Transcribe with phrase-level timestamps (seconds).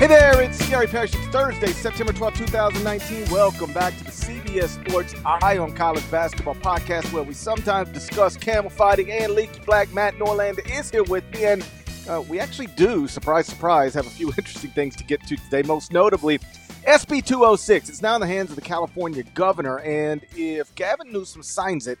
[0.00, 1.14] Hey there, it's Gary Parrish.
[1.14, 3.30] It's Thursday, September 12, 2019.
[3.30, 8.34] Welcome back to the CBS Sports Eye on College Basketball podcast, where we sometimes discuss
[8.34, 9.12] camel fighting.
[9.12, 11.44] And Leaky Black Matt Norlander is here with me.
[11.44, 11.68] And
[12.08, 15.60] uh, we actually do, surprise, surprise, have a few interesting things to get to today.
[15.60, 16.38] Most notably,
[16.86, 17.90] SB 206.
[17.90, 19.80] It's now in the hands of the California governor.
[19.80, 21.98] And if Gavin Newsom signs it,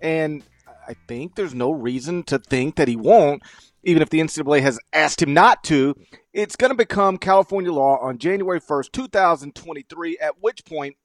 [0.00, 0.44] and
[0.86, 3.42] I think there's no reason to think that he won't,
[3.82, 5.94] even if the NCAA has asked him not to,
[6.32, 10.96] it's going to become California law on January 1st, 2023, at which point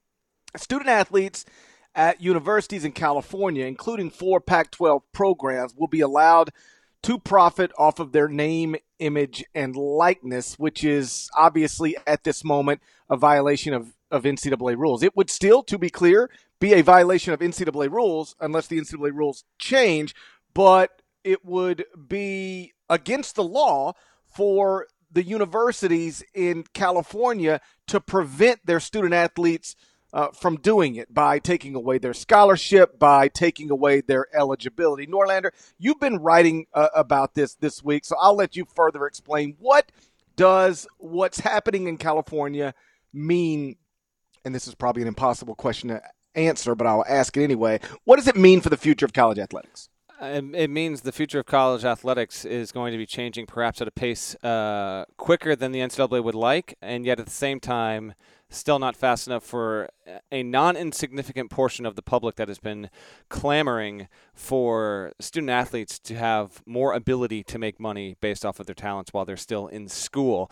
[0.57, 1.45] student athletes
[1.93, 6.51] at universities in California, including four Pac 12 programs, will be allowed
[7.03, 12.81] to profit off of their name, image, and likeness, which is obviously at this moment
[13.09, 15.03] a violation of, of NCAA rules.
[15.03, 16.29] It would still, to be clear,
[16.59, 20.15] be a violation of NCAA rules unless the NCAA rules change,
[20.53, 23.93] but it would be against the law
[24.23, 29.75] for the universities in California to prevent their student athletes
[30.13, 35.07] uh, from doing it by taking away their scholarship, by taking away their eligibility.
[35.07, 39.55] Norlander, you've been writing uh, about this this week, so I'll let you further explain
[39.59, 39.91] what
[40.35, 42.73] does what's happening in California
[43.13, 43.77] mean.
[44.45, 46.01] And this is probably an impossible question to
[46.35, 47.79] answer, but I'll ask it anyway.
[48.03, 49.89] What does it mean for the future of college athletics?
[50.21, 53.91] It means the future of college athletics is going to be changing perhaps at a
[53.91, 58.13] pace uh, quicker than the NCAA would like, and yet at the same time,
[58.49, 59.89] still not fast enough for
[60.31, 62.89] a non insignificant portion of the public that has been
[63.27, 68.75] clamoring for student athletes to have more ability to make money based off of their
[68.75, 70.49] talents while they're still in school.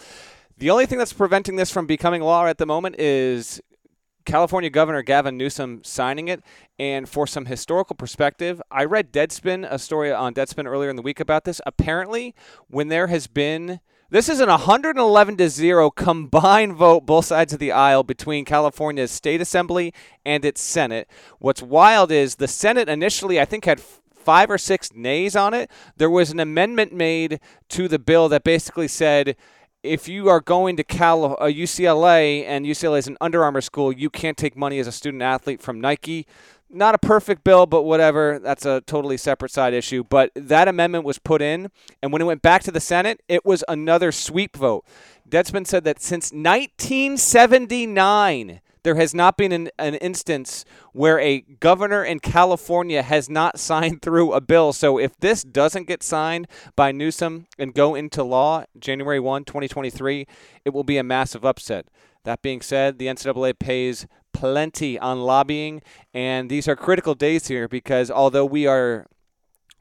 [0.58, 3.62] The only thing that's preventing this from becoming law at the moment is
[4.26, 6.44] California Governor Gavin Newsom signing it.
[6.80, 11.02] And for some historical perspective, I read Deadspin, a story on Deadspin earlier in the
[11.02, 11.62] week about this.
[11.66, 12.34] Apparently,
[12.68, 13.80] when there has been
[14.14, 19.10] this is an 111 to 0 combined vote, both sides of the aisle, between California's
[19.10, 19.92] state assembly
[20.24, 21.10] and its Senate.
[21.40, 23.82] What's wild is the Senate initially, I think, had
[24.24, 25.72] five or six nays on it.
[25.98, 29.36] There was an amendment made to the bill that basically said
[29.84, 33.92] if you are going to Cal, uh, UCLA and UCLA is an Under Armour school,
[33.92, 36.26] you can't take money as a student athlete from Nike.
[36.70, 38.40] Not a perfect bill, but whatever.
[38.40, 40.04] That's a totally separate side issue.
[40.04, 41.70] But that amendment was put in,
[42.02, 44.84] and when it went back to the Senate, it was another sweep vote.
[45.30, 52.04] Deadspin said that since 1979, there has not been an, an instance where a governor
[52.04, 54.74] in California has not signed through a bill.
[54.74, 60.28] So if this doesn't get signed by Newsom and go into law January 1, 2023,
[60.66, 61.88] it will be a massive upset.
[62.26, 65.82] That being said, the NCAA pays plenty on lobbying,
[66.14, 69.08] and these are critical days here because although we are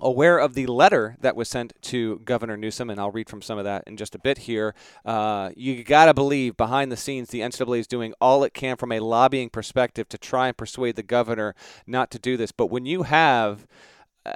[0.02, 3.58] aware of the letter that was sent to Governor Newsom, and I'll read from some
[3.58, 4.74] of that in just a bit here.
[5.04, 8.76] Uh, you got to believe behind the scenes the NCAA is doing all it can
[8.76, 11.54] from a lobbying perspective to try and persuade the governor
[11.86, 12.52] not to do this.
[12.52, 13.66] But when you have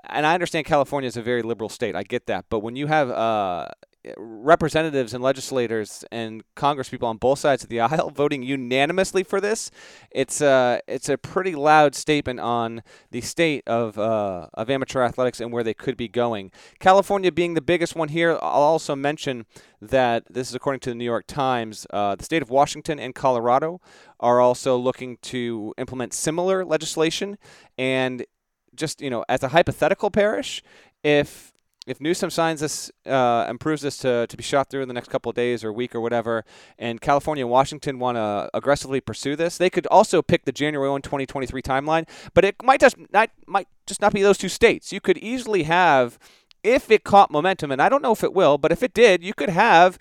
[0.04, 1.94] and I understand California is a very liberal state.
[1.94, 2.46] I get that.
[2.48, 3.68] But when you have uh,
[4.16, 9.70] representatives and legislators and congresspeople on both sides of the aisle voting unanimously for this,
[10.10, 15.02] it's a uh, it's a pretty loud statement on the state of uh, of amateur
[15.02, 16.50] athletics and where they could be going.
[16.78, 18.32] California being the biggest one here.
[18.42, 19.46] I'll also mention
[19.80, 21.86] that this is according to the New York Times.
[21.90, 23.80] Uh, the state of Washington and Colorado
[24.20, 27.38] are also looking to implement similar legislation,
[27.76, 28.24] and
[28.74, 30.62] just you know, as a hypothetical Parrish,
[31.02, 31.52] if
[31.86, 34.94] if Newsom signs this uh, and proves this to, to be shot through in the
[34.94, 36.44] next couple of days or week or whatever,
[36.78, 40.90] and California and Washington want to aggressively pursue this, they could also pick the January
[40.90, 42.08] 1, 2023 timeline.
[42.34, 44.92] But it might just not might just not be those two states.
[44.92, 46.18] You could easily have,
[46.64, 49.22] if it caught momentum, and I don't know if it will, but if it did,
[49.22, 49.98] you could have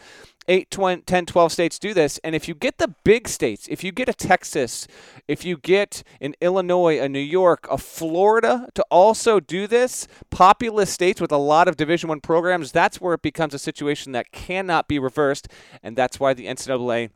[0.47, 2.19] 8, 20, 10, 12 states do this.
[2.23, 4.87] And if you get the big states, if you get a Texas,
[5.27, 10.89] if you get an Illinois, a New York, a Florida to also do this, populous
[10.91, 14.31] states with a lot of Division One programs, that's where it becomes a situation that
[14.31, 15.47] cannot be reversed.
[15.81, 17.09] And that's why the NCAA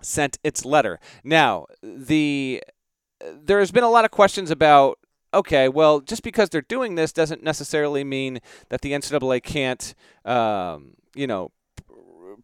[0.00, 0.98] sent its letter.
[1.24, 2.62] Now, the
[3.20, 4.98] there has been a lot of questions about
[5.34, 8.40] okay, well, just because they're doing this doesn't necessarily mean
[8.70, 9.94] that the NCAA can't,
[10.24, 11.50] um, you know,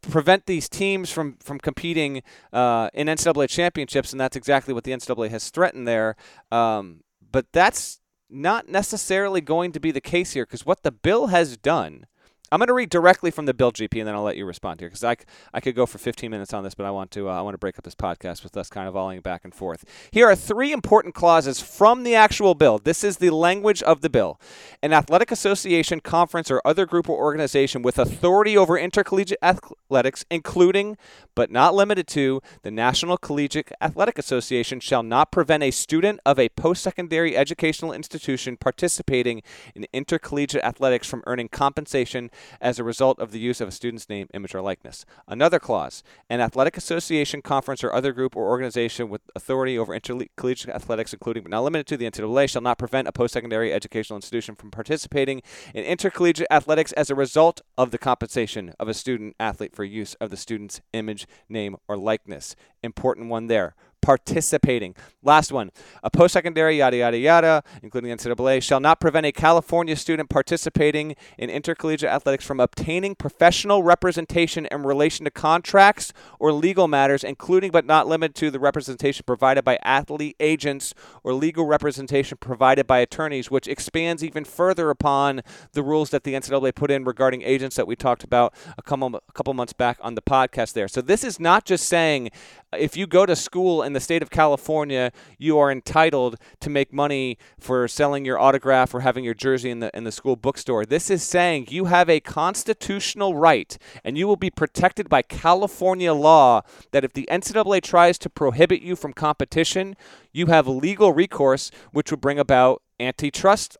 [0.01, 2.23] prevent these teams from from competing
[2.53, 6.17] uh, in NCAA championships, and that's exactly what the NCAA has threatened there.
[6.51, 11.29] Um, but that's not necessarily going to be the case here because what the bill
[11.29, 12.07] has done
[12.53, 14.79] I'm going to read directly from the bill, GP, and then I'll let you respond
[14.79, 15.17] here because I,
[15.55, 17.55] I could go for 15 minutes on this, but I want to uh, I want
[17.55, 19.87] to break up this podcast with us kind of volleying back and forth.
[20.11, 22.79] Here are three important clauses from the actual bill.
[22.79, 24.39] This is the language of the bill.
[24.83, 30.99] An athletic association, conference, or other group or organization with authority over intercollegiate athletics, including
[31.35, 36.39] but not limited to the National Collegiate Athletic Association, shall not prevent a student of
[36.39, 39.41] a post-secondary educational institution participating
[39.75, 42.31] in intercollegiate athletics from earning compensation
[42.61, 45.05] as a result of the use of a student's name, image, or likeness.
[45.27, 50.75] Another clause an athletic association, conference, or other group or organization with authority over intercollegiate
[50.75, 54.17] athletics, including but not limited to the NCAA, shall not prevent a post secondary educational
[54.17, 55.43] institution from participating
[55.75, 60.15] in intercollegiate athletics as a result of the compensation of a student athlete for use
[60.15, 62.57] of the student's image, name, or likeness.
[62.83, 64.95] Important one there participating.
[65.23, 65.71] Last one.
[66.03, 70.29] A post secondary, yada, yada, yada, including the NCAA, shall not prevent a California student
[70.29, 77.23] participating in intercollegiate athletics from obtaining professional representation in relation to contracts or legal matters,
[77.23, 82.87] including but not limited to the representation provided by athlete agents or legal representation provided
[82.87, 85.41] by attorneys, which expands even further upon
[85.73, 89.15] the rules that the NCAA put in regarding agents that we talked about a couple,
[89.15, 90.89] a couple months back on the podcast there.
[90.89, 92.31] So this is not just saying
[92.77, 96.95] if you go to school in the state of California, you are entitled to make
[96.95, 100.87] money for selling your autograph or having your jersey in the in the school bookstore.
[100.87, 106.15] This is saying you have a constitutional right and you will be protected by California
[106.15, 106.63] law
[106.93, 109.95] that if the NCAA tries to prohibit you from competition,
[110.33, 113.77] you have legal recourse which would bring about antitrust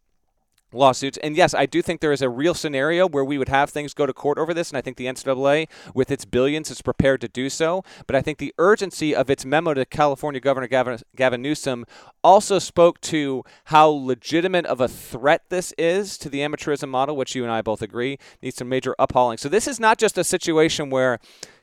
[0.73, 1.19] lawsuits.
[1.19, 3.95] And yes, I do think there is a real scenario where we would have things
[3.95, 7.21] go to court over this, and I think the NCAA, with its billions, is prepared
[7.23, 7.85] to do so.
[8.07, 11.85] But I think the urgency of its memo to California Governor Gavin, Gavin Newsom
[12.23, 17.35] also spoke to how legitimate of a threat this is to the amateurism model, which
[17.35, 19.39] you and I both agree needs some major uphauling.
[19.39, 21.19] So this is not just a situation where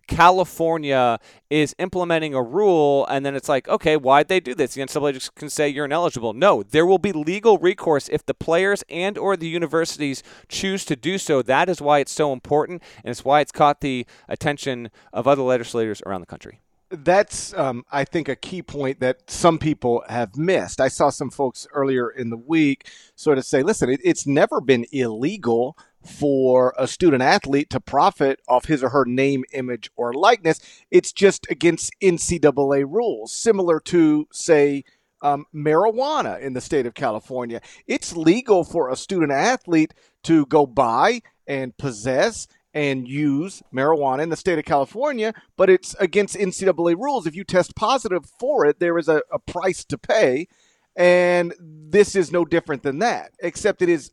[0.10, 1.20] California
[1.52, 4.74] is implementing a rule, and then it's like, okay, why'd they do this?
[4.74, 6.34] The NCAA just can say you're ineligible.
[6.34, 10.96] No, there will be legal recourse if the players and or the universities choose to
[10.96, 11.44] do so.
[11.44, 15.44] That is why it's so important, and it's why it's caught the attention of other
[15.44, 16.60] legislators around the country
[16.92, 20.82] that's um, I think a key point that some people have missed.
[20.82, 24.60] I saw some folks earlier in the week sort of say, "Listen, it, it's never
[24.62, 30.14] been illegal for a student athlete to profit off his or her name, image, or
[30.14, 30.60] likeness.
[30.90, 34.84] It's just against NCAA rules, similar to, say,
[35.22, 37.62] um, marijuana in the state of California.
[37.88, 39.94] It's legal for a student athlete
[40.24, 45.96] to go buy and possess and use marijuana in the state of California, but it's
[45.96, 47.26] against NCAA rules.
[47.26, 50.48] If you test positive for it, there is a, a price to pay.
[50.96, 54.12] And this is no different than that, except it is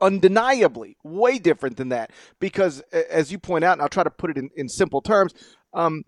[0.00, 2.10] undeniably way different than that
[2.40, 5.32] because as you point out and i'll try to put it in, in simple terms
[5.72, 6.02] um,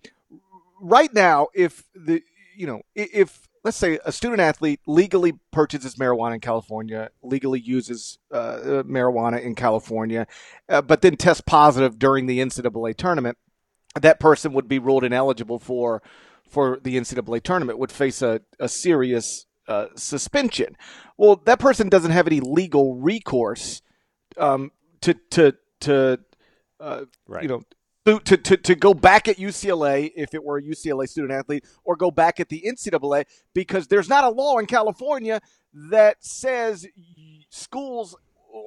[0.81, 2.21] right now if the
[2.57, 8.19] you know if let's say a student athlete legally purchases marijuana in california legally uses
[8.33, 10.27] uh, uh marijuana in california
[10.69, 13.37] uh, but then tests positive during the ncaa tournament
[14.01, 16.01] that person would be ruled ineligible for
[16.49, 20.77] for the ncaa tournament would face a, a serious uh, suspension.
[21.17, 23.83] Well, that person doesn't have any legal recourse
[24.37, 24.71] um,
[25.01, 26.21] to to to
[26.79, 27.43] uh, right.
[27.43, 27.63] you know
[28.07, 31.97] to, to, to go back at UCLA if it were a UCLA student athlete or
[31.97, 35.41] go back at the NCAA because there's not a law in California
[35.75, 36.87] that says
[37.51, 38.17] schools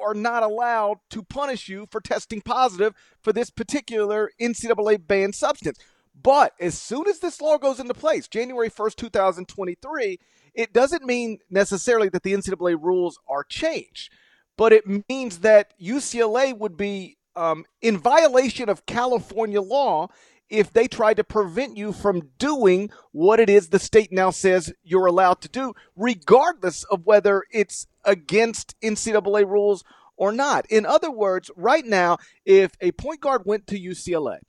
[0.05, 5.79] are not allowed to punish you for testing positive for this particular NCAA banned substance.
[6.21, 10.19] But as soon as this law goes into place, January 1st, 2023,
[10.53, 14.11] it doesn't mean necessarily that the NCAA rules are changed,
[14.57, 20.09] but it means that UCLA would be um, in violation of California law
[20.49, 24.73] if they tried to prevent you from doing what it is the state now says
[24.83, 29.83] you're allowed to do, regardless of whether it's against NCAA rules
[30.17, 30.65] or not.
[30.69, 34.39] In other words, right now, if a point guard went to UCLA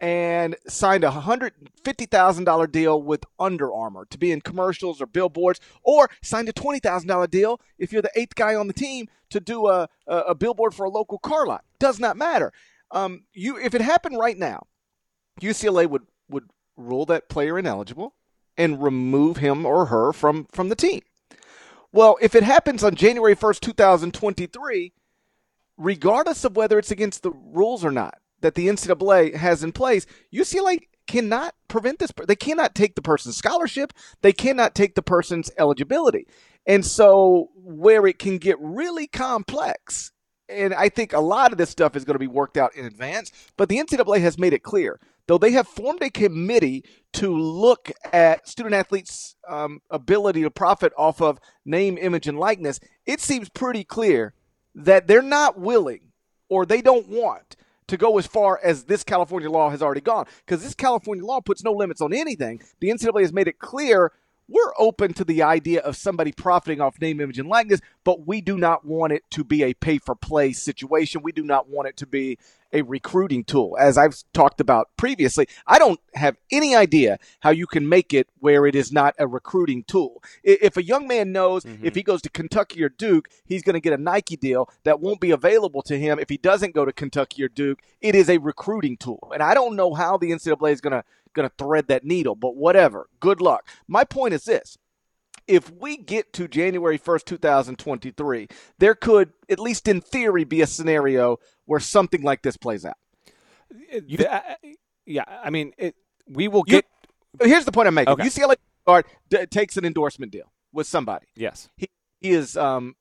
[0.00, 6.10] and signed a $150,000 deal with Under Armour to be in commercials or billboards, or
[6.22, 9.88] signed a $20,000 deal if you're the eighth guy on the team to do a,
[10.06, 11.64] a, a billboard for a local car lot.
[11.78, 12.52] Does not matter.
[12.90, 14.66] Um, you, if it happened right now,
[15.40, 18.14] UCLA would, would rule that player ineligible
[18.56, 21.00] and remove him or her from, from the team.
[21.92, 24.92] Well, if it happens on January 1st, 2023,
[25.76, 30.06] regardless of whether it's against the rules or not, that the NCAA has in place,
[30.32, 32.12] UCLA cannot prevent this.
[32.26, 33.92] They cannot take the person's scholarship.
[34.22, 36.26] They cannot take the person's eligibility.
[36.66, 40.12] And so, where it can get really complex
[40.48, 42.84] and I think a lot of this stuff is going to be worked out in
[42.84, 43.32] advance.
[43.56, 46.84] But the NCAA has made it clear, though they have formed a committee
[47.14, 52.80] to look at student athletes' um, ability to profit off of name, image, and likeness.
[53.06, 54.34] It seems pretty clear
[54.74, 56.12] that they're not willing
[56.48, 57.56] or they don't want
[57.88, 60.26] to go as far as this California law has already gone.
[60.44, 62.62] Because this California law puts no limits on anything.
[62.80, 64.12] The NCAA has made it clear
[64.48, 68.40] we're open to the idea of somebody profiting off name, image, and likeness, but we
[68.40, 71.22] do not want it to be a pay for play situation.
[71.22, 72.38] We do not want it to be
[72.74, 73.76] a recruiting tool.
[73.80, 78.28] As I've talked about previously, I don't have any idea how you can make it
[78.40, 80.22] where it is not a recruiting tool.
[80.42, 81.86] If a young man knows mm-hmm.
[81.86, 85.00] if he goes to Kentucky or Duke, he's going to get a Nike deal that
[85.00, 88.28] won't be available to him if he doesn't go to Kentucky or Duke, it is
[88.28, 89.30] a recruiting tool.
[89.32, 92.36] And I don't know how the NCAA is going to going to thread that needle,
[92.36, 93.08] but whatever.
[93.18, 93.68] Good luck.
[93.88, 94.78] My point is this
[95.46, 100.66] if we get to January 1st, 2023, there could, at least in theory, be a
[100.66, 102.96] scenario where something like this plays out.
[104.06, 104.40] You, uh,
[105.06, 105.94] yeah, I mean, it,
[106.28, 106.84] we will get.
[107.40, 108.12] You, here's the point I'm making.
[108.12, 108.24] Okay.
[108.24, 108.56] UCLA
[108.86, 111.26] guard d- takes an endorsement deal with somebody.
[111.34, 111.88] Yes, he,
[112.20, 112.56] he is.
[112.56, 112.94] Um,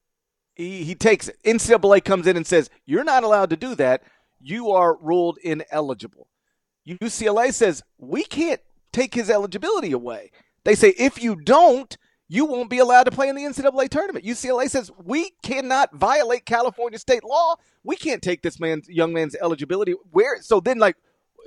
[0.55, 1.37] he, he takes it.
[1.45, 4.03] NCAA comes in and says, "You're not allowed to do that.
[4.39, 6.27] You are ruled ineligible."
[6.87, 10.31] UCLA says, we can't take his eligibility away.
[10.65, 14.25] They say, if you don't, you won't be allowed to play in the NCAA tournament.
[14.25, 17.55] UCLA says, we cannot violate California state law.
[17.83, 19.93] We can't take this man's young man's eligibility.
[20.11, 20.95] Where so then like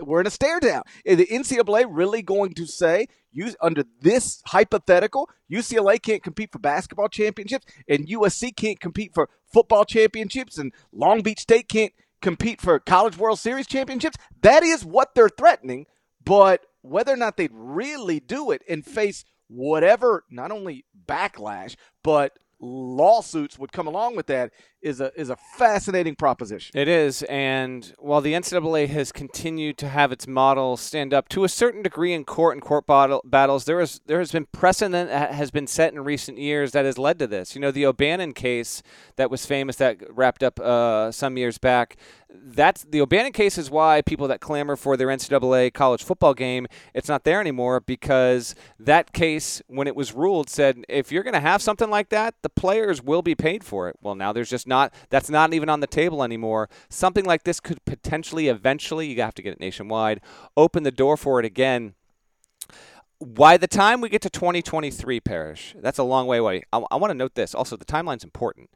[0.00, 0.82] we're in a stare down.
[1.04, 6.58] Is the NCAA really going to say you under this hypothetical, UCLA can't compete for
[6.58, 12.60] basketball championships and USC can't compete for football championships and Long Beach State can't compete
[12.60, 14.16] for College World Series championships.
[14.42, 15.86] That is what they're threatening.
[16.24, 22.38] But whether or not they'd really do it and face whatever, not only backlash, but
[22.60, 24.52] lawsuits would come along with that
[24.86, 26.78] is a is a fascinating proposition.
[26.78, 31.44] It is, and while the NCAA has continued to have its model stand up to
[31.44, 35.10] a certain degree in court and court battle, battles, there is there has been precedent
[35.10, 37.54] that has been set in recent years that has led to this.
[37.54, 38.82] You know, the O'Bannon case
[39.16, 41.96] that was famous that wrapped up uh, some years back
[42.44, 46.66] that's the O'Bannon case is why people that clamor for their NCAA college football game,
[46.94, 51.34] it's not there anymore because that case, when it was ruled, said if you're going
[51.34, 53.96] to have something like that, the players will be paid for it.
[54.00, 54.75] Well, now there's just not
[55.10, 56.68] that's not even on the table anymore.
[56.88, 60.20] Something like this could potentially, eventually, you have to get it nationwide,
[60.56, 61.94] open the door for it again.
[63.24, 66.62] By the time we get to 2023 Parrish that's a long way away.
[66.70, 68.68] I, I want to note this also the timeline's important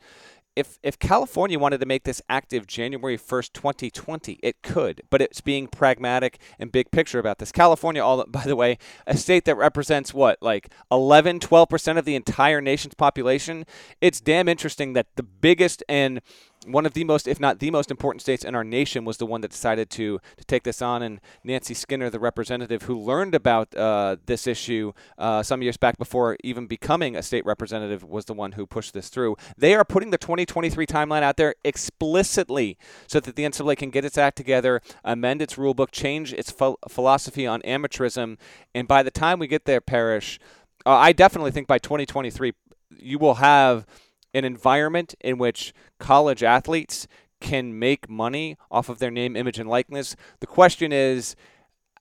[0.57, 5.40] if if California wanted to make this active January 1st, 2020, it could, but it's
[5.40, 7.52] being pragmatic and big picture about this.
[7.52, 12.14] California, all by the way, a state that represents what, like 11, 12% of the
[12.14, 13.64] entire nation's population.
[14.00, 16.21] It's damn interesting that the biggest and
[16.66, 19.26] one of the most, if not the most important states in our nation was the
[19.26, 21.02] one that decided to, to take this on.
[21.02, 25.96] And Nancy Skinner, the representative who learned about uh, this issue uh, some years back
[25.96, 29.36] before even becoming a state representative, was the one who pushed this through.
[29.56, 32.76] They are putting the 2023 timeline out there explicitly
[33.06, 36.52] so that the NCAA can get its act together, amend its rule book, change its
[36.52, 38.36] ph- philosophy on amateurism.
[38.74, 40.38] And by the time we get there, Parrish,
[40.84, 42.52] uh, I definitely think by 2023,
[42.98, 43.86] you will have–
[44.34, 47.06] an environment in which college athletes
[47.40, 50.14] can make money off of their name, image, and likeness.
[50.40, 51.37] The question is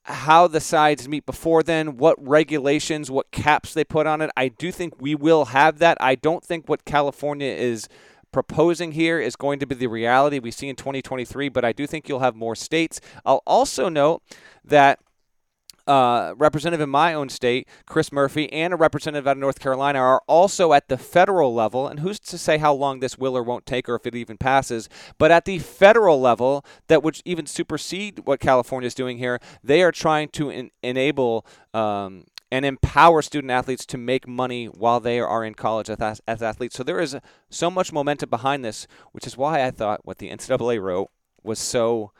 [0.03, 4.31] how the sides meet before then, what regulations, what caps they put on it.
[4.36, 5.98] I do think we will have that.
[6.01, 7.88] I don't think what California is
[8.31, 11.88] proposing here is going to be the reality we see in 2023, but I do
[11.88, 13.00] think you'll have more states.
[13.25, 14.24] I'll also note
[14.63, 15.00] that
[15.89, 19.98] uh, representative in my own state, Chris Murphy, and a representative out of North Carolina
[19.98, 21.88] are also at the federal level.
[21.88, 24.38] And who's to say how long this will or won't take or if it even
[24.38, 24.88] passes?
[25.17, 29.81] But at the federal level, that would even supersede what California is doing here, they
[29.81, 31.46] are trying to en- enable.
[31.74, 36.41] Um, and empower student athletes to make money while they are in college as, as
[36.41, 36.75] athletes.
[36.75, 37.15] So there is
[37.51, 41.12] so much momentum behind this, which is why I thought what the NCAA wrote
[41.43, 42.12] was so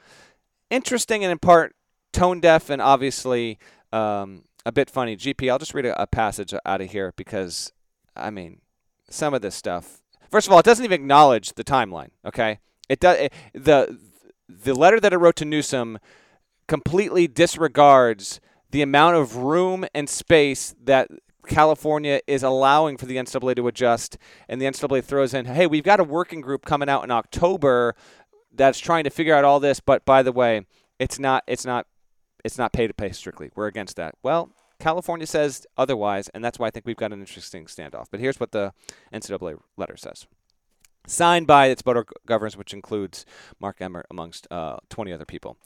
[0.70, 1.76] interesting and in part
[2.12, 3.60] tone deaf and obviously
[3.92, 5.16] um, a bit funny.
[5.16, 7.72] GP, I'll just read a, a passage out of here because,
[8.16, 8.62] I mean,
[9.10, 10.02] some of this stuff.
[10.30, 12.10] First of all, it doesn't even acknowledge the timeline.
[12.26, 13.18] Okay, it does.
[13.18, 13.98] It, the
[14.48, 16.00] the letter that it wrote to Newsom
[16.68, 18.40] completely disregards
[18.72, 21.10] the amount of room and space that
[21.48, 25.84] California is allowing for the NCAA to adjust, and the NCAA throws in, "Hey, we've
[25.84, 27.96] got a working group coming out in October
[28.52, 30.68] that's trying to figure out all this." But by the way,
[31.00, 31.88] it's not it's not
[32.44, 33.52] it's not pay to pay strictly.
[33.56, 34.16] We're against that.
[34.24, 38.06] Well, California says otherwise, and that's why I think we've got an interesting standoff.
[38.10, 38.74] But here's what the
[39.14, 40.26] NCAA letter says.
[41.10, 43.26] Signed by its board of governors, which includes
[43.60, 45.58] Mark Emmert, amongst uh, 20 other people.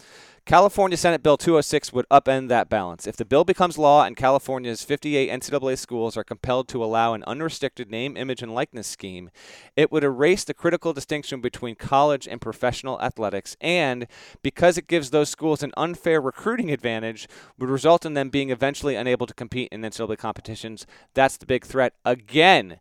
[0.45, 3.07] California Senate Bill 206 would upend that balance.
[3.07, 7.23] If the bill becomes law and California's 58 NCAA schools are compelled to allow an
[7.23, 9.29] unrestricted name, image, and likeness scheme,
[9.77, 14.05] it would erase the critical distinction between college and professional athletics, and
[14.41, 18.95] because it gives those schools an unfair recruiting advantage, would result in them being eventually
[18.95, 20.85] unable to compete in NCAA competitions.
[21.13, 21.93] That's the big threat.
[22.03, 22.79] Again,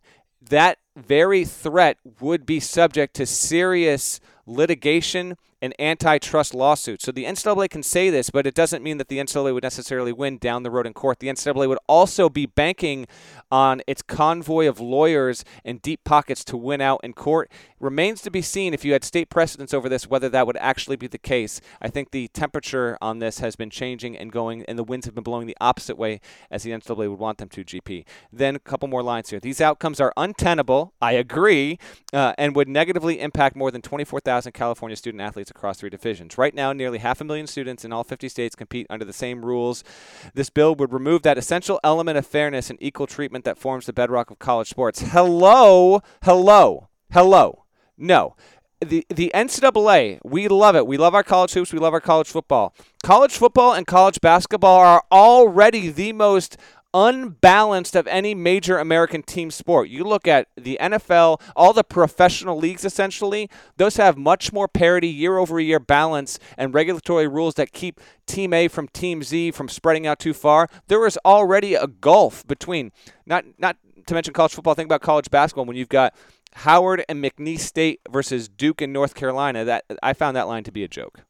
[0.49, 7.01] that very threat would be subject to serious litigation and antitrust lawsuit.
[7.01, 10.11] So the NCAA can say this, but it doesn't mean that the NCAA would necessarily
[10.11, 11.19] win down the road in court.
[11.19, 13.07] The NCAA would also be banking
[13.49, 17.49] on its convoy of lawyers and deep pockets to win out in court.
[17.79, 20.97] Remains to be seen if you had state precedents over this, whether that would actually
[20.97, 21.61] be the case.
[21.81, 25.15] I think the temperature on this has been changing and going, and the winds have
[25.15, 26.19] been blowing the opposite way
[26.51, 28.03] as the NCAA would want them to, GP.
[28.33, 29.39] Then a couple more lines here.
[29.39, 31.79] These outcomes are untenable, I agree,
[32.11, 36.37] uh, and would negatively impact more than 24,000 California student athletes across three divisions.
[36.37, 39.45] Right now, nearly half a million students in all 50 states compete under the same
[39.45, 39.83] rules.
[40.33, 43.93] This bill would remove that essential element of fairness and equal treatment that forms the
[43.93, 45.01] bedrock of college sports.
[45.01, 47.65] Hello, hello, hello.
[47.97, 48.35] No.
[48.81, 50.85] The, the NCAA, we love it.
[50.85, 51.71] We love our college hoops.
[51.71, 52.75] We love our college football.
[53.01, 56.57] College football and college basketball are already the most
[56.93, 59.89] unbalanced of any major American team sport.
[59.89, 65.07] You look at the NFL, all the professional leagues essentially, those have much more parity
[65.07, 69.69] year over year balance and regulatory rules that keep team A from team Z from
[69.69, 70.69] spreading out too far.
[70.87, 72.91] There is already a gulf between
[73.25, 76.13] not not to mention college football, think about college basketball when you've got
[76.55, 79.65] Howard and McNeese State versus Duke and North Carolina.
[79.65, 81.23] That I found that line to be a joke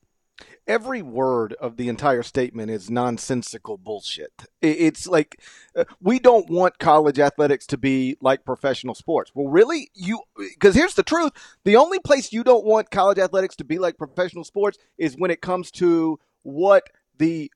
[0.67, 4.45] every word of the entire statement is nonsensical bullshit.
[4.61, 5.39] It's like
[5.75, 9.31] uh, we don't want college athletics to be like professional sports.
[9.33, 11.31] Well, really, you because here's the truth:
[11.65, 15.31] the only place you don't want college athletics to be like professional sports is when
[15.31, 16.83] it comes to what
[17.17, 17.51] the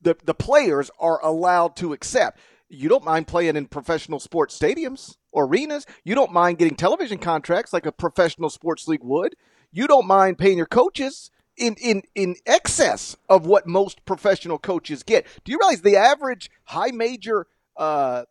[0.00, 2.38] the, the players are allowed to accept.
[2.68, 5.86] You don't mind playing in professional sports stadiums arenas.
[6.04, 9.36] You don't mind getting television contracts like a professional sports league would.
[9.70, 15.02] You don't mind paying your coaches in, in, in excess of what most professional coaches
[15.02, 15.26] get.
[15.44, 18.24] Do you realize the average high major uh,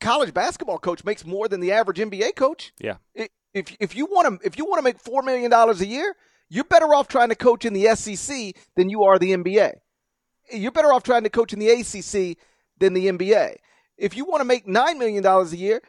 [0.00, 2.72] college basketball coach makes more than the average NBA coach?
[2.78, 2.96] Yeah.
[3.14, 6.14] If, if you want to if you want to make four million dollars a year,
[6.48, 9.72] you're better off trying to coach in the SEC than you are the NBA.
[10.52, 12.38] You're better off trying to coach in the ACC
[12.78, 13.56] than the NBA.
[13.96, 15.82] If you want to make nine million dollars a year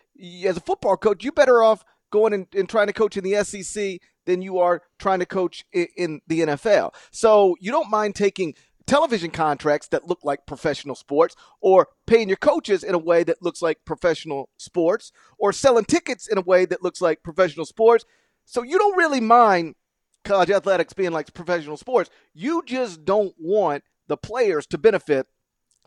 [0.45, 3.43] as a football coach, you're better off going and, and trying to coach in the
[3.43, 6.93] SEC than you are trying to coach in, in the NFL.
[7.11, 8.53] So you don't mind taking
[8.85, 13.41] television contracts that look like professional sports or paying your coaches in a way that
[13.41, 18.05] looks like professional sports or selling tickets in a way that looks like professional sports.
[18.45, 19.75] So you don't really mind
[20.23, 22.11] college athletics being like professional sports.
[22.35, 25.25] You just don't want the players to benefit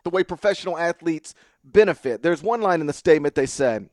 [0.03, 2.23] the way professional athletes benefit.
[2.23, 3.89] There's one line in the statement they said,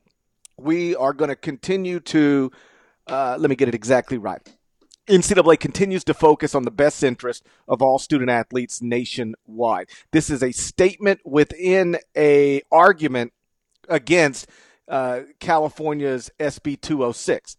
[0.57, 2.51] we are going to continue to,
[3.11, 4.41] uh, let me get it exactly right.
[5.07, 9.89] NCAA continues to focus on the best interest of all student athletes nationwide.
[10.11, 13.33] This is a statement within a argument
[13.89, 14.47] against
[14.87, 17.57] uh, California's SB 206.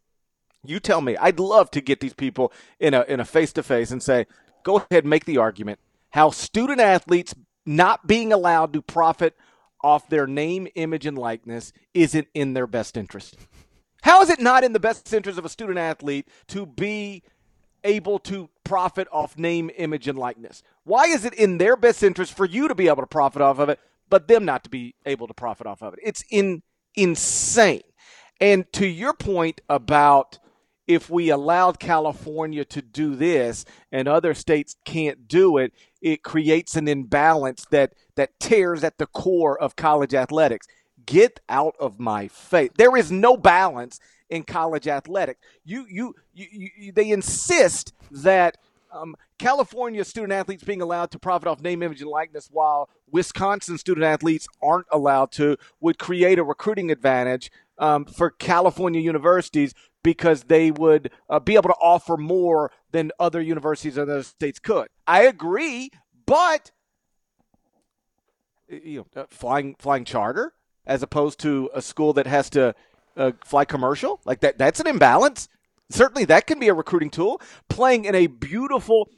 [0.65, 1.17] You tell me.
[1.17, 4.27] I'd love to get these people in a in a face to face and say,
[4.63, 7.35] "Go ahead, make the argument how student athletes
[7.67, 9.37] not being allowed to profit
[9.83, 13.37] off their name, image, and likeness isn't in their best interest.
[14.03, 17.23] How is it not in the best interest of a student athlete to be
[17.85, 20.63] able to profit off name, image, and likeness?
[20.85, 23.59] Why is it in their best interest for you to be able to profit off
[23.59, 23.79] of it,
[24.11, 26.01] but them not to be able to profit off of it?
[26.03, 26.63] It's in,
[26.95, 27.83] insane.
[28.41, 30.41] And to your point about
[30.89, 36.75] if we allowed California to do this and other states can't do it, it creates
[36.75, 40.67] an imbalance that that tears at the core of college athletics.
[41.07, 42.71] Get out of my face.
[42.77, 45.41] There is no balance in college athletics.
[45.65, 48.57] You you, you, you they insist that
[48.93, 53.79] um, California student athletes being allowed to profit off name, image, and likeness, while Wisconsin
[53.79, 60.45] student athletes aren't allowed to, would create a recruiting advantage um, for California universities because
[60.45, 64.89] they would uh, be able to offer more than other universities in those states could.
[65.07, 65.91] I agree,
[66.27, 66.71] but
[68.69, 70.55] you know, uh, flying flying charter
[70.87, 72.75] as opposed to a school that has to
[73.17, 75.49] uh, fly commercial like that that's an imbalance.
[75.91, 77.41] Certainly, that can be a recruiting tool.
[77.69, 79.09] Playing in a beautiful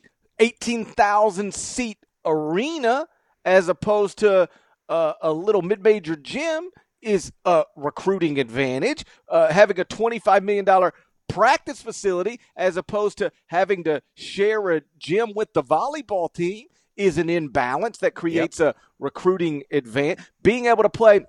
[0.41, 3.07] eighteen thousand seat arena
[3.45, 4.49] as opposed to
[4.89, 6.71] uh, a little mid major gym
[7.03, 9.05] is a recruiting advantage.
[9.29, 10.91] Uh, having a $25 million
[11.29, 17.19] practice facility as opposed to having to share a gym with the volleyball team is
[17.19, 18.75] an imbalance that creates yep.
[18.75, 20.25] a recruiting advantage.
[20.43, 21.27] Being able to play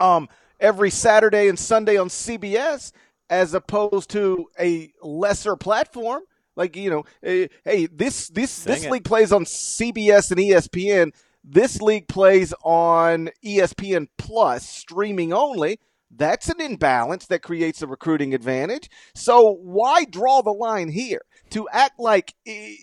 [0.00, 0.28] um,
[0.60, 2.92] every Saturday and Sunday on CBS
[3.28, 6.22] as opposed to a lesser platform.
[6.54, 8.90] Like you know, eh, hey, this this this it.
[8.90, 11.12] league plays on CBS and ESPN.
[11.44, 15.78] This league plays on ESPN Plus, streaming only.
[16.10, 18.88] That's an imbalance that creates a recruiting advantage.
[19.14, 21.20] So why draw the line here?
[21.50, 22.74] To act like eh,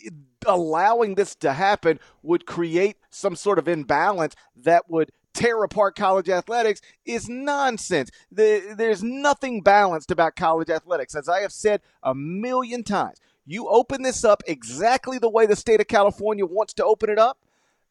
[0.45, 6.29] allowing this to happen would create some sort of imbalance that would tear apart college
[6.29, 8.11] athletics is nonsense.
[8.31, 11.15] There's nothing balanced about college athletics.
[11.15, 15.55] As I have said a million times, you open this up exactly the way the
[15.55, 17.37] state of California wants to open it up.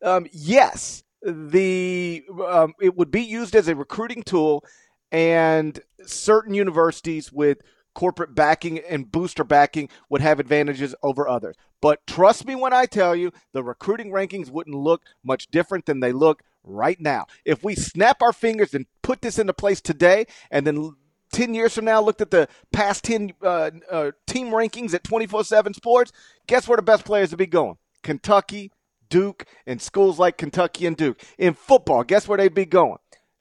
[0.03, 4.65] Um, yes, the um, it would be used as a recruiting tool,
[5.11, 7.59] and certain universities with
[7.95, 11.57] corporate backing and booster backing would have advantages over others.
[11.81, 16.01] But trust me when I tell you, the recruiting rankings wouldn't look much different than
[16.01, 17.27] they look right now.
[17.45, 20.93] If we snap our fingers and put this into place today and then
[21.33, 25.75] 10 years from now looked at the past 10 uh, uh, team rankings at 24-7
[25.75, 26.13] sports
[26.47, 27.77] guess where the best players would be going?
[28.03, 28.71] Kentucky
[29.09, 31.23] duke and schools like kentucky and duke.
[31.39, 32.99] In football guess where they'd be going?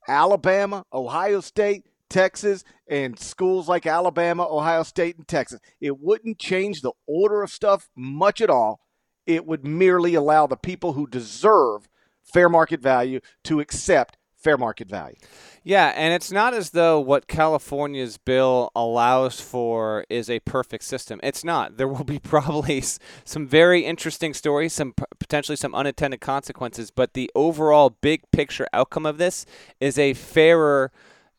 [0.07, 5.59] Alabama ohio state texas and schools like alabama ohio state and texas.
[5.79, 8.79] It wouldn't change the order of stuff much at all.
[9.25, 11.87] It would merely allow the people who deserve
[12.23, 15.15] fair market value to accept fair market value.
[15.63, 21.19] Yeah, and it's not as though what California's bill allows for is a perfect system.
[21.21, 21.77] It's not.
[21.77, 22.83] There will be probably
[23.23, 29.05] some very interesting stories, some potentially some unintended consequences, but the overall big picture outcome
[29.05, 29.45] of this
[29.79, 30.91] is a fairer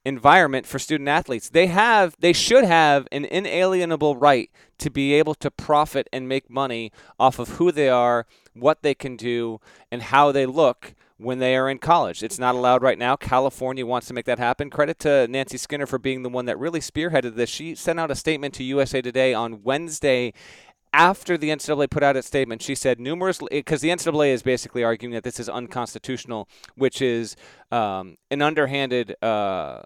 [0.04, 1.48] environment for student athletes.
[1.48, 6.50] They have they should have an inalienable right to be able to profit and make
[6.50, 9.60] money off of who they are, what they can do,
[9.90, 12.22] and how they look when they are in college.
[12.22, 13.16] It's not allowed right now.
[13.16, 14.70] California wants to make that happen.
[14.70, 17.48] Credit to Nancy Skinner for being the one that really spearheaded this.
[17.48, 20.32] She sent out a statement to USA Today on Wednesday
[20.92, 24.84] after the NCAA put out its statement, she said numerous because the NCAA is basically
[24.84, 27.34] arguing that this is unconstitutional, which is
[27.70, 29.16] um, an underhanded.
[29.22, 29.82] Uh,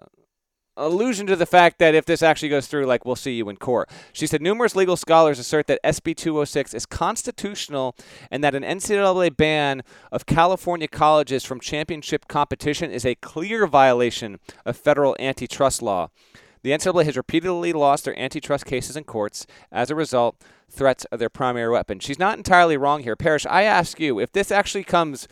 [0.77, 3.57] allusion to the fact that if this actually goes through, like we'll see you in
[3.57, 3.89] court.
[4.13, 7.95] She said numerous legal scholars assert that SB 206 is constitutional
[8.31, 14.39] and that an NCAA ban of California colleges from championship competition is a clear violation
[14.65, 16.09] of federal antitrust law.
[16.63, 19.47] The NCAA has repeatedly lost their antitrust cases in courts.
[19.71, 21.99] As a result, threats are their primary weapon.
[21.99, 23.15] She's not entirely wrong here.
[23.15, 25.27] Parrish, I ask you, if this actually comes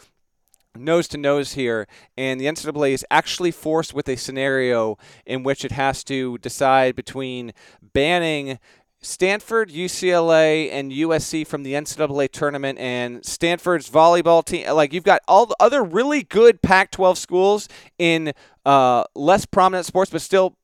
[0.75, 5.65] nose to nose here, and the NCAA is actually forced with a scenario in which
[5.65, 8.59] it has to decide between banning
[9.05, 14.67] Stanford, UCLA, and USC from the NCAA tournament, and Stanford's volleyball team.
[14.73, 18.33] Like you've got all the other really good Pac-12 schools in
[18.65, 20.57] uh, less prominent sports, but still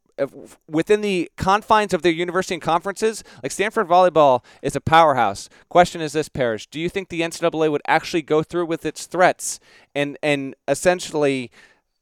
[0.67, 5.49] within the confines of their university and conferences, like Stanford volleyball is a powerhouse.
[5.69, 9.05] Question is this, Parrish: Do you think the NCAA would actually go through with its
[9.05, 9.59] threats
[9.95, 11.51] and and essentially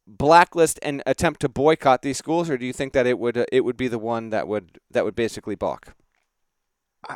[0.07, 3.45] blacklist and attempt to boycott these schools, or do you think that it would uh,
[3.51, 5.93] it would be the one that would that would basically balk?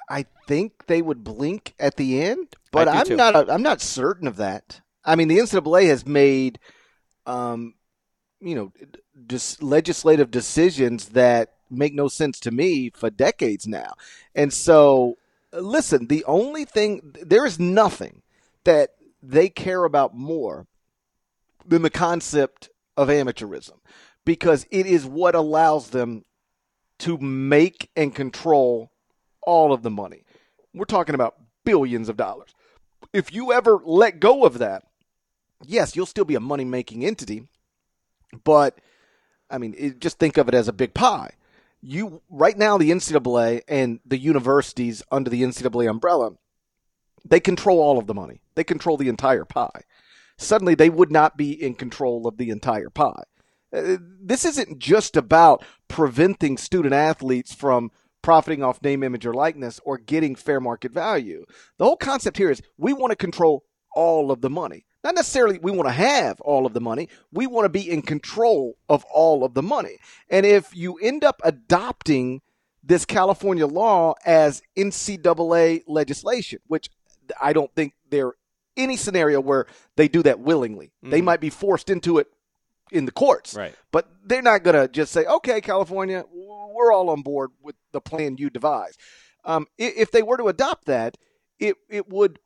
[0.10, 3.16] I think they would blink at the end, but I'm too.
[3.16, 3.50] not.
[3.50, 4.82] I'm not certain of that.
[5.04, 6.60] I mean, the NCAA has made,
[7.26, 7.74] um,
[8.40, 8.72] you know,
[9.26, 13.94] dis- legislative decisions that make no sense to me for decades now.
[14.36, 15.18] And so,
[15.52, 18.22] listen, the only thing, there is nothing
[18.64, 20.68] that they care about more
[21.66, 23.80] than the concept of amateurism
[24.26, 26.26] because it is what allows them
[27.00, 28.92] to make and control
[29.42, 30.24] all of the money.
[30.74, 32.54] We're talking about billions of dollars.
[33.12, 34.84] If you ever let go of that,
[35.66, 37.48] yes, you'll still be a money making entity,
[38.44, 38.80] but
[39.54, 41.32] I mean, it, just think of it as a big pie.
[41.82, 46.32] You right now, the NCAA and the universities under the NCAA umbrella,
[47.24, 48.42] they control all of the money.
[48.56, 49.84] They control the entire pie.
[50.38, 53.24] Suddenly, they would not be in control of the entire pie.
[53.76, 59.80] Uh, this isn't just about preventing student athletes from profiting off name, image, or likeness
[59.86, 61.46] or getting fair market value.
[61.78, 64.86] The whole concept here is we want to control all of the money.
[65.04, 67.10] Not necessarily we want to have all of the money.
[67.32, 69.98] We want to be in control of all of the money.
[70.30, 72.42] And if you end up adopting
[72.84, 76.90] this California law as NCAA legislation, which
[77.42, 78.34] I don't think there
[78.76, 80.88] any scenario where they do that willingly.
[80.88, 81.12] Mm-hmm.
[81.12, 82.28] They might be forced into it
[82.92, 83.56] in the courts.
[83.56, 83.76] Right.
[83.92, 88.02] But they're not going to just say, okay, California, we're all on board with the
[88.02, 88.98] plan you devise.
[89.46, 91.18] Um, if they were to adopt that,
[91.60, 92.40] it, it would,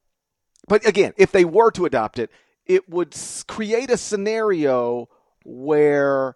[0.67, 2.31] but again, if they were to adopt it,
[2.67, 3.15] it would
[3.47, 5.09] create a scenario
[5.43, 6.35] where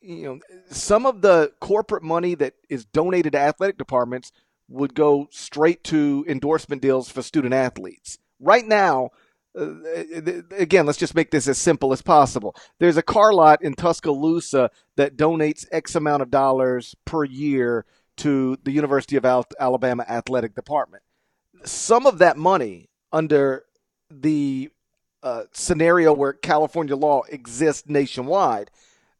[0.00, 4.32] you know some of the corporate money that is donated to athletic departments
[4.68, 8.18] would go straight to endorsement deals for student athletes.
[8.40, 9.10] Right now,
[9.58, 9.72] uh,
[10.50, 12.54] again, let's just make this as simple as possible.
[12.78, 17.86] There's a car lot in Tuscaloosa that donates X amount of dollars per year
[18.18, 19.24] to the University of
[19.58, 21.02] Alabama Athletic Department.
[21.64, 23.64] Some of that money, under
[24.10, 24.70] the
[25.26, 28.70] uh, scenario where California law exists nationwide,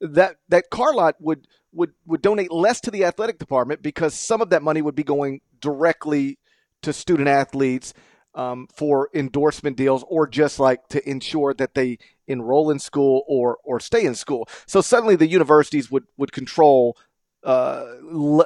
[0.00, 4.40] that that car lot would would would donate less to the athletic department because some
[4.40, 6.38] of that money would be going directly
[6.82, 7.92] to student athletes
[8.36, 13.58] um, for endorsement deals or just like to ensure that they enroll in school or
[13.64, 14.48] or stay in school.
[14.66, 16.96] So suddenly the universities would would control
[17.42, 17.84] uh,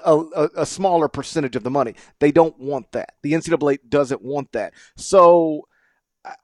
[0.06, 1.94] a, a, smaller percentage of the money.
[2.20, 3.14] They don't want that.
[3.22, 4.74] The NCAA doesn't want that.
[4.96, 5.66] So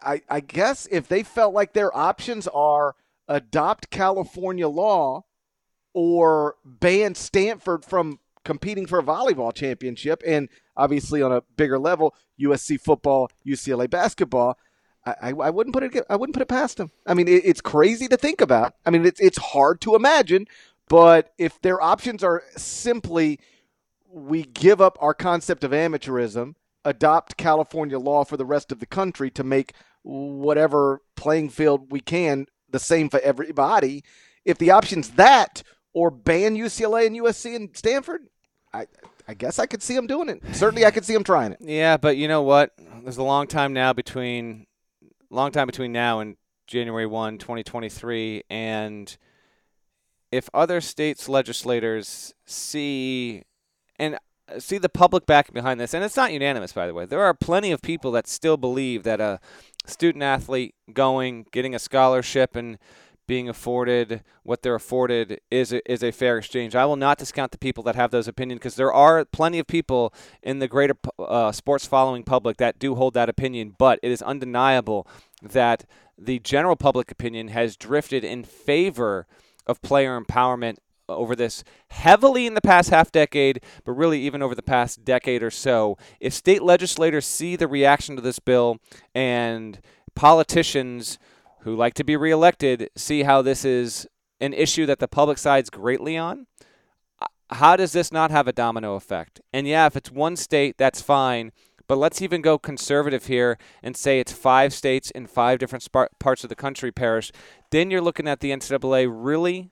[0.00, 2.94] I, I guess if they felt like their options are
[3.28, 5.24] adopt California law
[5.92, 12.14] or ban Stanford from competing for a volleyball championship, and obviously on a bigger level,
[12.40, 14.58] USC football, UCLA basketball.
[15.04, 16.04] I, I, wouldn't put it.
[16.10, 16.90] I wouldn't put it past them.
[17.06, 18.74] I mean, it, it's crazy to think about.
[18.84, 20.46] I mean, it's it's hard to imagine.
[20.88, 23.38] But if their options are simply,
[24.10, 26.54] we give up our concept of amateurism,
[26.86, 32.00] adopt California law for the rest of the country to make whatever playing field we
[32.00, 34.02] can the same for everybody.
[34.44, 38.28] If the option's that or ban UCLA and USC and Stanford,
[38.72, 38.86] I
[39.28, 40.40] I guess I could see them doing it.
[40.52, 41.58] Certainly, I could see them trying it.
[41.60, 42.72] Yeah, but you know what?
[43.02, 44.66] There's a long time now between
[45.30, 46.36] long time between now and
[46.68, 49.16] January 1, 2023 and
[50.32, 53.42] if other states legislators see
[53.98, 54.18] and
[54.58, 57.04] see the public backing behind this and it's not unanimous by the way.
[57.04, 59.40] There are plenty of people that still believe that a
[59.86, 62.78] student athlete going, getting a scholarship and
[63.26, 66.76] being afforded what they're afforded is a, is a fair exchange.
[66.76, 69.66] I will not discount the people that have those opinions because there are plenty of
[69.66, 74.12] people in the greater uh, sports following public that do hold that opinion, but it
[74.12, 75.06] is undeniable
[75.42, 75.84] that
[76.16, 79.26] the general public opinion has drifted in favor
[79.66, 80.76] of player empowerment
[81.08, 85.42] over this heavily in the past half decade, but really even over the past decade
[85.42, 85.96] or so.
[86.20, 88.78] If state legislators see the reaction to this bill
[89.14, 89.80] and
[90.14, 91.18] politicians
[91.60, 94.06] who like to be reelected see how this is
[94.40, 96.46] an issue that the public sides greatly on,
[97.50, 99.40] how does this not have a domino effect?
[99.52, 101.52] And yeah, if it's one state, that's fine.
[101.88, 106.10] But let's even go conservative here and say it's five states in five different sp-
[106.18, 107.30] parts of the country Parrish.
[107.70, 109.70] Then you're looking at the NCAA really,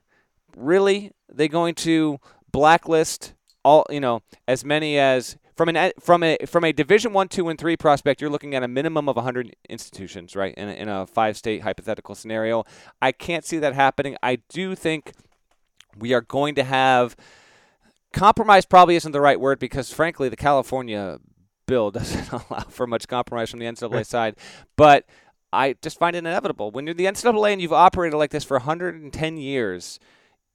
[0.56, 2.18] really, they going to
[2.52, 7.28] blacklist all you know as many as from an from a from a Division One,
[7.28, 10.54] Two, and Three prospect, you're looking at a minimum of 100 institutions, right?
[10.54, 12.64] In a, in a five-state hypothetical scenario,
[13.00, 14.16] I can't see that happening.
[14.22, 15.12] I do think
[15.96, 17.16] we are going to have
[18.12, 18.64] compromise.
[18.64, 21.18] Probably isn't the right word because, frankly, the California
[21.66, 24.36] bill doesn't allow for much compromise from the NCAA side,
[24.76, 25.06] but.
[25.56, 26.72] I just find it inevitable.
[26.72, 30.00] When you're the NCAA and you've operated like this for 110 years,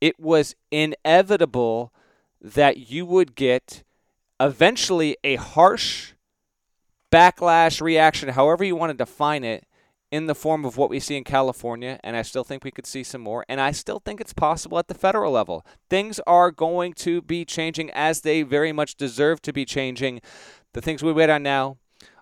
[0.01, 1.93] it was inevitable
[2.41, 3.83] that you would get
[4.39, 6.13] eventually a harsh
[7.12, 9.65] backlash reaction, however you want to define it,
[10.12, 12.88] in the form of what we see in California, and I still think we could
[12.88, 15.63] see some more, and I still think it's possible at the federal level.
[15.89, 20.21] Things are going to be changing as they very much deserve to be changing.
[20.73, 21.77] The things we wait on now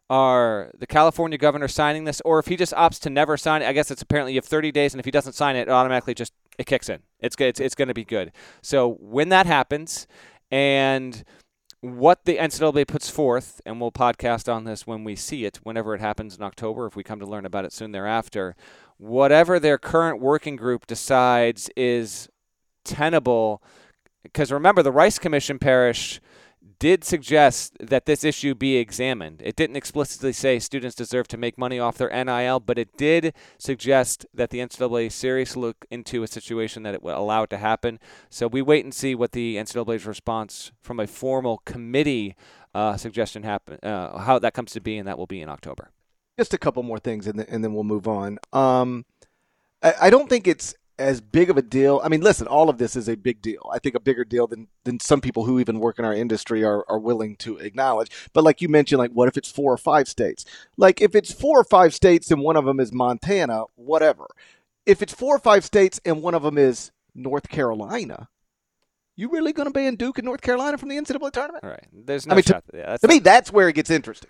[0.10, 3.68] are the California governor signing this, or if he just opts to never sign it,
[3.68, 5.70] I guess it's apparently you have 30 days, and if he doesn't sign it, it
[5.70, 7.00] automatically just it kicks in.
[7.20, 8.32] It's it's, it's going to be good.
[8.62, 10.08] So when that happens,
[10.52, 11.24] and
[11.82, 15.94] what the NCAA puts forth, and we'll podcast on this when we see it, whenever
[15.94, 18.56] it happens in October, if we come to learn about it soon thereafter.
[18.98, 22.28] Whatever their current working group decides is
[22.84, 23.62] tenable,
[24.24, 26.20] because remember, the Rice Commission Parrish
[26.80, 29.42] did suggest that this issue be examined.
[29.44, 33.34] It didn't explicitly say students deserve to make money off their NIL, but it did
[33.58, 37.58] suggest that the NCAA seriously look into a situation that it would allow it to
[37.58, 38.00] happen.
[38.30, 42.36] So we wait and see what the NCAA's response from a formal committee
[42.74, 45.90] uh, suggestion happen, uh, how that comes to be, and that will be in October.
[46.38, 48.38] Just a couple more things, and then, we'll move on.
[48.54, 49.06] Um,
[49.82, 52.02] I, I don't think it's as big of a deal.
[52.04, 53.70] I mean, listen, all of this is a big deal.
[53.72, 56.64] I think a bigger deal than than some people who even work in our industry
[56.64, 58.10] are, are willing to acknowledge.
[58.34, 60.44] But like you mentioned, like what if it's four or five states?
[60.78, 64.28] Like if it's four or five states and one of them is Montana, whatever.
[64.86, 68.30] if it's four or five states and one of them is North Carolina,
[69.16, 71.64] you really going to ban Duke and North Carolina from the NCAA tournament?
[71.64, 71.88] All right.
[71.92, 72.64] There's no I mean, shot.
[72.72, 74.30] to, yeah, that's to not, me, that's where it gets interesting.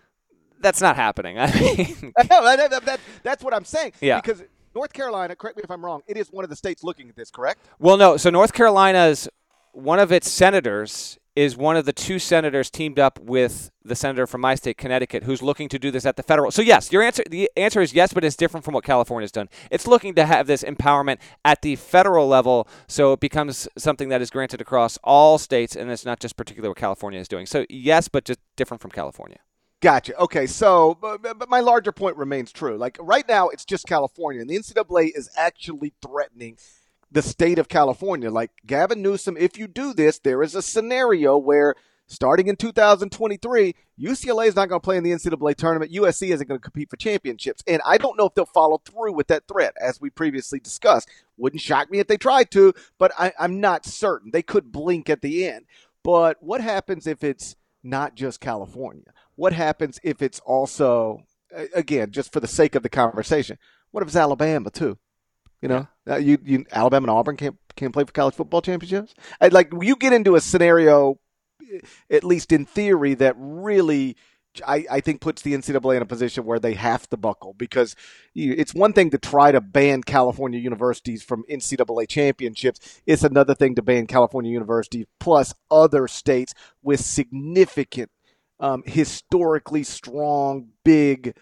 [0.62, 1.38] that's not happening.
[1.40, 3.94] I mean, No, that- that- that- that's what I'm saying.
[4.02, 4.20] Yeah.
[4.22, 4.44] Because
[4.78, 7.16] North Carolina, correct me if I'm wrong, it is one of the states looking at
[7.16, 7.68] this, correct?
[7.80, 8.16] well, no.
[8.16, 9.28] So North Carolina's
[9.72, 14.28] one of its senators is one of the two senators teamed up with the senator
[14.28, 16.52] from my state, Connecticut, who's looking to do this at the federal.
[16.52, 19.50] So yes, your answer the answer is yes, but it's different from what California's done.
[19.72, 24.22] It's looking to have this empowerment at the federal level, so it becomes something that
[24.22, 27.48] is granted across all states, and it's not just particular what California is doing.
[27.48, 29.40] So yes, but just different from California.
[29.80, 30.16] Gotcha.
[30.16, 32.78] Okay, so but, but my larger point remains true.
[32.78, 36.58] Like right now, it's just California, and the NCAA is actually threatening
[37.12, 38.32] the state of California.
[38.32, 41.76] Like Gavin Newsom, if you do this, there is a scenario where
[42.08, 45.92] starting in 2023, UCLA is not going to play in the NCAA tournament.
[45.92, 49.14] USC isn't going to compete for championships, and I don't know if they'll follow through
[49.14, 51.08] with that threat, as we previously discussed.
[51.38, 54.32] Wouldn't shock me if they tried to, but I, I'm not certain.
[54.32, 55.66] They could blink at the end.
[56.04, 59.14] But what happens if it's not just California?
[59.38, 61.24] What happens if it's also,
[61.74, 63.58] again, just for the sake of the conversation,
[63.92, 64.98] what if it's Alabama too?
[65.62, 69.16] You know, uh, you, you Alabama and Auburn can't can't play for college football championships.
[69.40, 71.20] And like you get into a scenario,
[71.72, 74.18] eh, at least in theory, that really.
[74.66, 77.96] I, I think puts the NCAA in a position where they have to buckle because
[78.34, 82.80] you, it's one thing to try to ban California universities from NCAA championships.
[83.06, 88.10] It's another thing to ban California universities plus other states with significant,
[88.60, 91.36] um, historically strong, big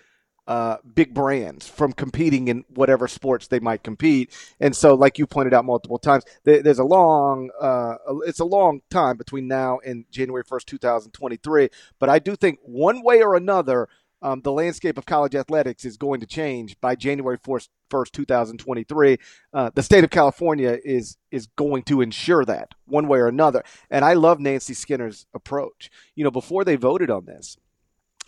[0.48, 4.32] uh, big brands from competing in whatever sports they might compete.
[4.60, 7.96] And so, like you pointed out multiple times, there, there's a long, uh,
[8.28, 11.70] it's a long time between now and January 1st, 2023.
[12.00, 13.90] But I do think one way or another,
[14.26, 19.18] um, the landscape of college athletics is going to change by January 1st, 1st 2023.
[19.54, 23.64] Uh, the state of California is is going to ensure that one way or another.
[23.92, 25.92] And I love Nancy Skinner's approach.
[26.16, 27.58] You know, before they voted on this,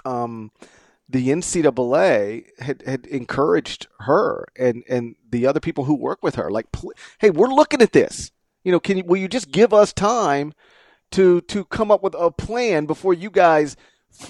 [0.05, 0.51] um,
[1.09, 6.51] the NCAA had, had encouraged her and, and the other people who work with her,
[6.51, 6.67] like,
[7.17, 8.31] hey, we're looking at this.
[8.63, 10.53] You know, can you, will you just give us time
[11.09, 13.75] to to come up with a plan before you guys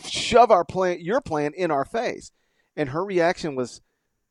[0.09, 2.31] shove our plan, your plan, in our face?
[2.75, 3.81] And her reaction was,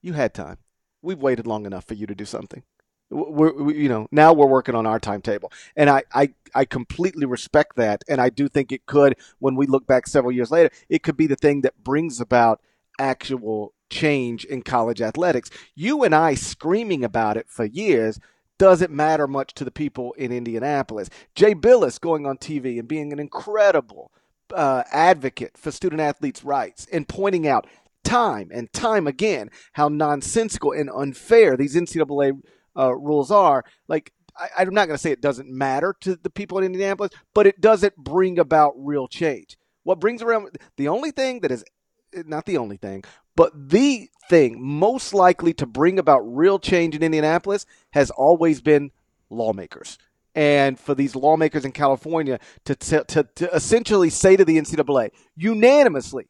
[0.03, 0.59] "You had time.
[1.03, 2.63] We've waited long enough for you to do something.
[3.11, 7.27] We're, we, you know, now we're working on our timetable." And I, I, I completely
[7.27, 10.71] respect that, and I do think it could, when we look back several years later,
[10.89, 12.61] it could be the thing that brings about
[12.99, 15.51] actual change in college athletics.
[15.75, 18.19] You and I screaming about it for years
[18.59, 21.11] doesn't matter much to the people in Indianapolis.
[21.35, 24.11] Jay Bilas going on TV and being an incredible
[24.55, 27.67] uh, advocate for student athletes' rights and pointing out
[28.05, 32.41] time and time again how nonsensical and unfair these NCAA
[32.77, 33.65] uh, rules are.
[33.89, 37.13] Like, I, I'm not going to say it doesn't matter to the people in Indianapolis,
[37.35, 39.57] but it doesn't bring about real change.
[39.83, 41.65] What brings around the only thing that is
[42.13, 43.05] not the only thing,
[43.35, 48.91] but the thing most likely to bring about real change in Indianapolis has always been
[49.31, 49.99] lawmakers.
[50.37, 55.11] And for these lawmakers in California to, to, to, to essentially say to the NCAA
[55.35, 56.29] unanimously,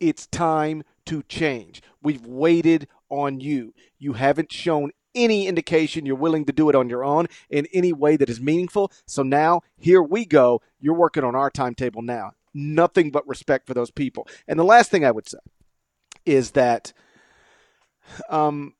[0.00, 1.80] it's time to change.
[2.02, 3.72] We've waited on you.
[3.98, 7.92] You haven't shown any indication you're willing to do it on your own in any
[7.92, 8.90] way that is meaningful.
[9.06, 10.60] So now, here we go.
[10.80, 12.32] You're working on our timetable now.
[12.52, 14.26] Nothing but respect for those people.
[14.48, 15.38] And the last thing I would say
[16.26, 16.92] is that,
[18.28, 18.74] um,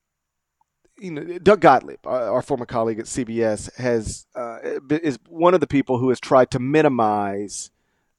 [0.98, 4.58] you know, Doug Gottlieb, our, former colleague at CBS, has uh,
[4.90, 7.70] is one of the people who has tried to minimize,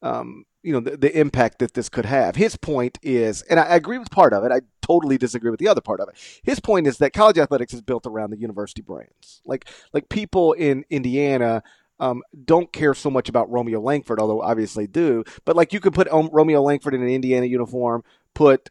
[0.02, 2.36] um, you know, the, the impact that this could have.
[2.36, 4.52] His point is, and I, agree with part of it.
[4.52, 6.16] I totally disagree with the other part of it.
[6.44, 9.42] His point is that college athletics is built around the university brands.
[9.46, 11.64] Like like people in Indiana
[12.00, 15.24] um, don't care so much about Romeo Langford, although obviously do.
[15.46, 18.04] But like you could put Romeo Langford in an Indiana uniform,
[18.36, 18.70] put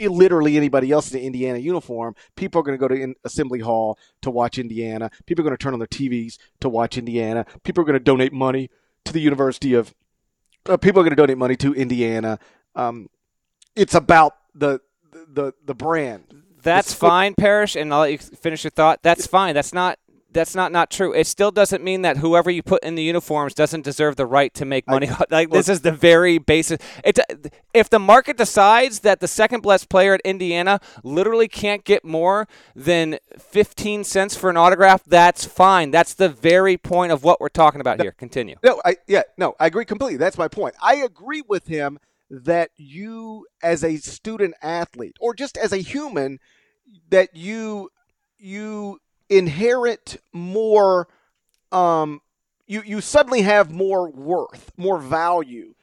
[0.00, 2.14] literally anybody else in an Indiana uniform.
[2.36, 5.10] People are going to go to in Assembly Hall to watch Indiana.
[5.26, 7.44] People are going to turn on their TVs to watch Indiana.
[7.62, 8.70] People are going to donate money
[9.04, 9.94] to the University of.
[10.66, 12.38] Uh, people are going to donate money to Indiana.
[12.74, 13.10] Um,
[13.76, 14.80] it's about the
[15.28, 16.24] the the brand.
[16.62, 19.02] That's fine, Parrish, and I'll let you finish your thought.
[19.02, 19.54] That's fine.
[19.54, 19.98] That's not
[20.34, 21.14] that's not not true.
[21.14, 24.52] It still doesn't mean that whoever you put in the uniforms doesn't deserve the right
[24.54, 25.08] to make money.
[25.30, 26.82] like this is the very basic.
[27.04, 27.18] It
[27.72, 32.46] if the market decides that the second best player at Indiana literally can't get more
[32.74, 35.90] than 15 cents for an autograph, that's fine.
[35.90, 38.12] That's the very point of what we're talking about here.
[38.12, 38.56] Continue.
[38.62, 40.18] No, I yeah, no, I agree completely.
[40.18, 40.74] That's my point.
[40.82, 41.98] I agree with him
[42.30, 46.40] that you as a student athlete or just as a human
[47.10, 47.90] that you
[48.38, 48.98] you
[49.28, 51.08] inherit more
[51.72, 52.20] um
[52.66, 55.74] you you suddenly have more worth, more value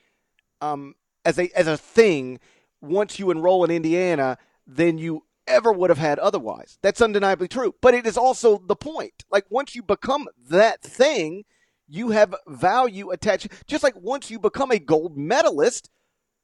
[0.62, 2.39] um as a as a thing
[2.82, 6.78] once you enroll in Indiana than you ever would have had otherwise.
[6.82, 7.76] That's undeniably true.
[7.82, 9.26] But it is also the point.
[9.32, 11.44] Like once you become that thing,
[11.88, 13.48] you have value attached.
[13.68, 15.89] Just like once you become a gold medalist,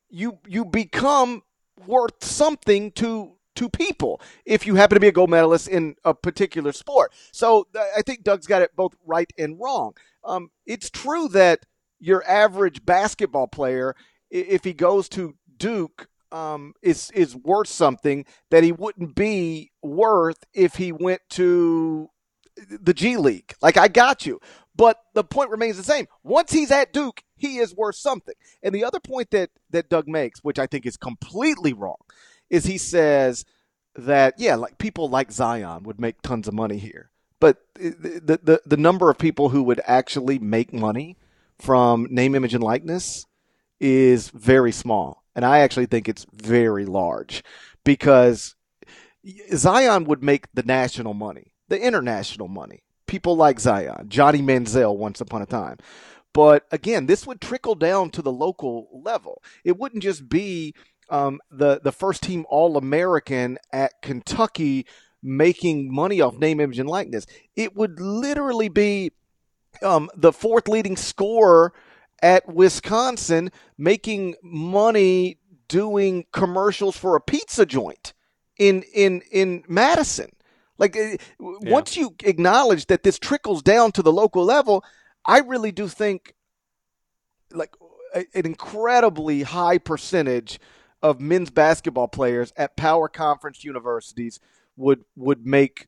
[0.10, 1.44] you you become
[1.86, 6.14] worth something to to people if you happen to be a gold medalist in a
[6.14, 7.12] particular sport.
[7.32, 9.94] So I think Doug's got it both right and wrong.
[10.24, 11.66] Um, it's true that
[12.00, 13.96] your average basketball player,
[14.30, 20.44] if he goes to Duke, um, is is worth something that he wouldn't be worth
[20.54, 22.10] if he went to
[22.70, 23.54] the G League.
[23.62, 24.40] Like I got you,
[24.76, 26.08] but the point remains the same.
[26.24, 28.36] Once he's at Duke, he is worth something.
[28.62, 32.02] And the other point that that Doug makes, which I think is completely wrong,
[32.50, 33.46] is he says
[33.96, 38.62] that yeah, like people like Zion would make tons of money here, but the the
[38.66, 41.18] the number of people who would actually make money
[41.60, 43.26] from name, image, and likeness
[43.80, 45.24] is very small.
[45.36, 47.44] And I actually think it's very large
[47.84, 48.56] because
[49.54, 52.84] Zion would make the national money, the international money.
[53.06, 55.78] People like Zion, Johnny Manziel once upon a time.
[56.34, 59.42] But again, this would trickle down to the local level.
[59.64, 60.76] It wouldn't just be
[61.10, 64.86] um, the the first team All American at Kentucky
[65.24, 67.26] making money off name, image, and likeness.
[67.56, 69.12] It would literally be
[69.84, 71.74] um, the fourth leading scorer
[72.22, 75.38] at Wisconsin making money
[75.68, 78.14] doing commercials for a pizza joint
[78.58, 80.30] in in in Madison.
[80.78, 81.18] Like uh, yeah.
[81.40, 84.84] once you acknowledge that this trickles down to the local level,
[85.26, 86.34] I really do think
[87.52, 87.74] like
[88.14, 90.60] a, an incredibly high percentage
[91.08, 94.40] of men's basketball players at power conference universities
[94.76, 95.88] would would make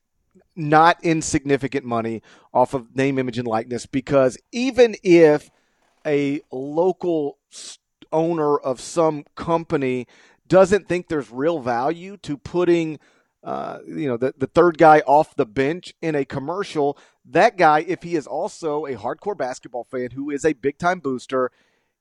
[0.55, 2.21] not insignificant money
[2.53, 5.49] off of name image and likeness because even if
[6.05, 7.37] a local
[8.11, 10.07] owner of some company
[10.47, 12.99] doesn't think there's real value to putting
[13.43, 17.79] uh, you know the, the third guy off the bench in a commercial that guy
[17.87, 21.51] if he is also a hardcore basketball fan who is a big time booster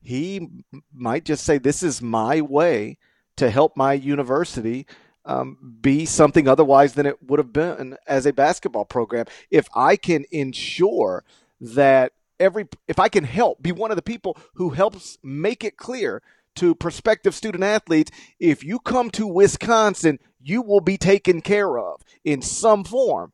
[0.01, 0.49] he
[0.93, 2.97] might just say this is my way
[3.39, 4.86] to help my university
[5.24, 9.26] um, be something otherwise than it would have been as a basketball program.
[9.51, 11.24] If i can ensure
[11.61, 15.76] that every if I can help be one of the people who helps make it
[15.76, 16.22] clear
[16.57, 22.03] to prospective student athletes if you come to Wisconsin you will be taken care of
[22.24, 23.32] in some form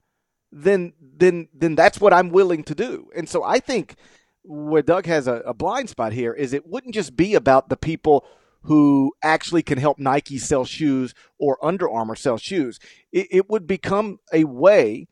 [0.54, 3.10] then then then that's what I'm willing to do.
[3.14, 3.96] And so I think
[4.42, 7.76] where Doug has a, a blind spot here is it wouldn't just be about the
[7.76, 8.24] people
[8.64, 12.78] who actually can help Nike sell shoes or Under Armour sell shoes.
[13.12, 15.06] It, it, would become a way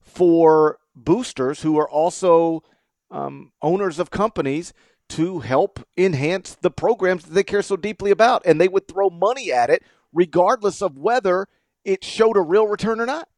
[0.00, 2.62] for boosters who are also
[3.10, 4.72] um, owners of companies
[5.10, 8.42] to help enhance the programs that they care so deeply about.
[8.46, 9.82] And they would throw money at it
[10.12, 11.46] regardless of whether
[11.84, 13.28] it showed a real return or not.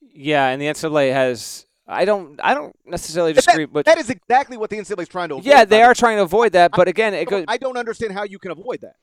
[0.00, 1.63] Yeah, and the NCAA has.
[1.86, 2.40] I don't.
[2.42, 5.34] I don't necessarily disagree, that, but that is exactly what the NCAA is trying to
[5.36, 5.46] avoid.
[5.46, 7.44] Yeah, they are trying to avoid that, but again, it goes.
[7.46, 8.96] I don't understand how you can avoid that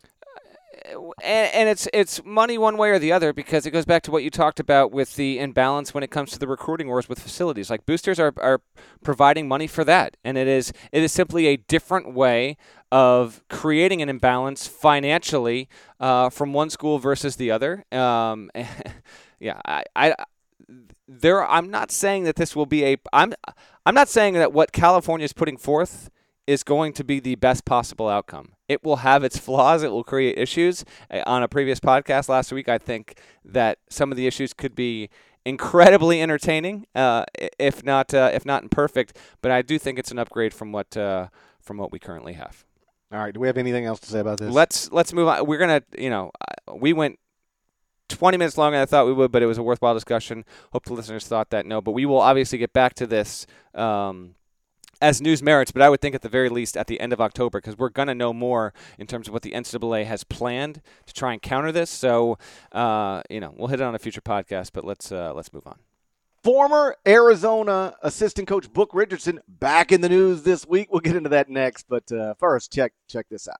[1.24, 4.12] and, and it's it's money one way or the other because it goes back to
[4.12, 7.20] what you talked about with the imbalance when it comes to the recruiting wars with
[7.20, 7.70] facilities.
[7.70, 8.62] Like boosters are, are
[9.04, 12.58] providing money for that, and it is it is simply a different way
[12.92, 15.70] of creating an imbalance financially
[16.00, 17.86] uh, from one school versus the other.
[17.92, 18.52] Um,
[19.40, 20.16] yeah, I, I
[21.20, 21.46] there.
[21.46, 22.98] I'm not saying that this will be a.
[23.12, 23.34] I'm
[23.86, 26.10] I'm not saying that what California is putting forth
[26.48, 28.54] is going to be the best possible outcome.
[28.68, 30.84] It will have its flaws, it will create issues.
[31.26, 35.10] On a previous podcast last week, I think that some of the issues could be
[35.46, 37.26] incredibly entertaining, uh,
[37.60, 39.18] if not uh, if not imperfect.
[39.42, 41.28] But I do think it's an upgrade from what uh,
[41.60, 42.66] from what we currently have.
[43.12, 43.34] All right.
[43.34, 44.54] Do we have anything else to say about this?
[44.54, 45.46] Let's let's move on.
[45.46, 46.32] We're gonna, you know,
[46.74, 47.20] we went
[48.12, 50.46] 20 minutes longer than I thought we would, but it was a worthwhile discussion.
[50.72, 51.66] Hope the listeners thought that.
[51.66, 53.46] No, but we will obviously get back to this.
[53.74, 54.36] Um,
[55.02, 57.20] as news merits, but I would think at the very least at the end of
[57.20, 60.82] October because we're going to know more in terms of what the NCAA has planned
[61.08, 61.90] to try and counter this.
[61.90, 62.38] So,
[62.72, 65.66] uh, you know, we'll hit it on a future podcast, but let's uh, let's move
[65.66, 65.80] on.
[66.44, 70.92] Former Arizona assistant coach Book Richardson back in the news this week.
[70.92, 73.60] We'll get into that next, but uh, first, check check this out.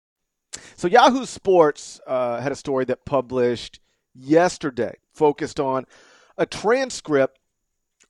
[0.75, 3.79] So Yahoo Sports uh, had a story that published
[4.13, 5.85] yesterday focused on
[6.37, 7.39] a transcript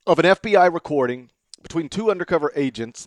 [0.06, 1.30] of an FBI recording
[1.62, 3.06] between two undercover agents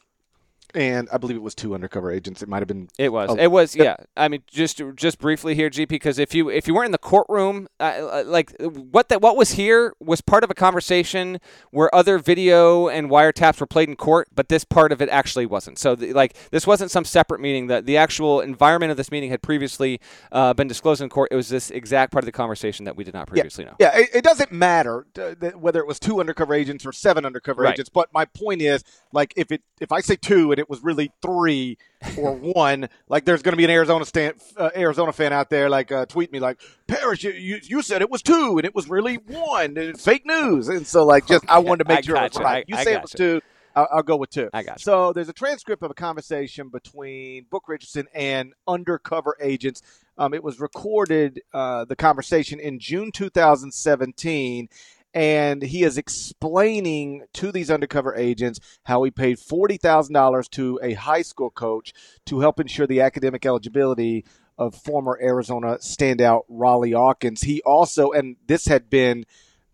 [0.76, 2.42] and I believe it was two undercover agents.
[2.42, 2.90] It might have been.
[2.98, 3.36] It was.
[3.38, 3.76] it was.
[3.76, 3.96] Yeah.
[4.16, 6.98] I mean, just just briefly here, GP, because if you if you weren't in the
[6.98, 11.40] courtroom, uh, like what that what was here was part of a conversation
[11.72, 15.46] where other video and wiretaps were played in court, but this part of it actually
[15.46, 15.80] wasn't.
[15.80, 17.68] So the, like this wasn't some separate meeting.
[17.68, 20.00] That the actual environment of this meeting had previously
[20.32, 21.30] uh, been disclosed in court.
[21.32, 23.70] It was this exact part of the conversation that we did not previously yeah.
[23.70, 23.76] know.
[23.80, 23.98] Yeah.
[23.98, 27.74] It, it doesn't matter uh, whether it was two undercover agents or seven undercover Right.
[27.74, 27.90] agents.
[27.90, 31.12] But my point is, like, if it if I say two and it was really
[31.22, 31.78] three
[32.18, 35.70] or one, like, there's going to be an Arizona stand, uh, Arizona fan out there,
[35.70, 38.76] like, uh, tweet me like, Parrish, you, you you said it was two and it
[38.76, 39.78] was really one.
[39.78, 40.68] And fake news.
[40.68, 42.58] And so, like, just I wanted to make I sure it was right.
[42.58, 43.42] I- you I say it was two.
[43.76, 44.50] I'll, I'll go with two.
[44.54, 44.84] I got gotcha.
[44.84, 49.82] So there's a transcript of a conversation between Book Richardson and undercover agents.
[50.18, 54.70] Um, it was recorded, uh, the conversation in June 2017,
[55.16, 61.22] and he is explaining to these undercover agents how he paid $40,000 to a high
[61.22, 61.94] school coach
[62.26, 64.26] to help ensure the academic eligibility
[64.58, 67.42] of former Arizona standout Raleigh Hawkins.
[67.42, 69.26] He also, and this had been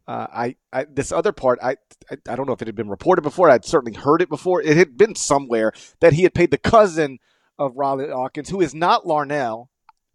[0.07, 1.77] uh, I, I this other part I,
[2.09, 3.49] I I don't know if it had been reported before.
[3.49, 4.61] I'd certainly heard it before.
[4.61, 7.19] It had been somewhere that he had paid the cousin
[7.57, 9.67] of Raleigh Hawkins, who is not Larnell,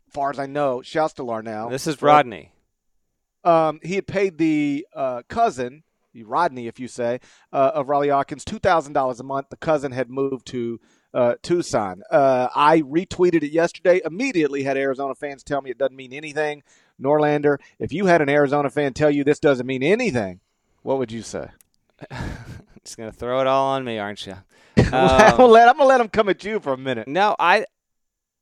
[0.08, 0.82] as far as I know.
[0.82, 1.70] Shouts to Larnell.
[1.70, 2.52] This is Rodney.
[3.46, 5.84] Um, he had paid the uh, cousin,
[6.14, 7.20] Rodney, if you say,
[7.52, 9.48] uh, of Raleigh Hawkins, two thousand dollars a month.
[9.50, 10.80] The cousin had moved to
[11.14, 12.02] uh, Tucson.
[12.10, 14.00] Uh, I retweeted it yesterday.
[14.04, 16.62] Immediately had Arizona fans tell me it doesn't mean anything.
[17.00, 20.40] Norlander, if you had an Arizona fan tell you this doesn't mean anything,
[20.82, 21.48] what would you say?
[22.84, 24.36] Just gonna throw it all on me, aren't you?
[24.76, 27.08] I'm, gonna let, I'm gonna let him come at you for a minute.
[27.08, 27.66] No, I.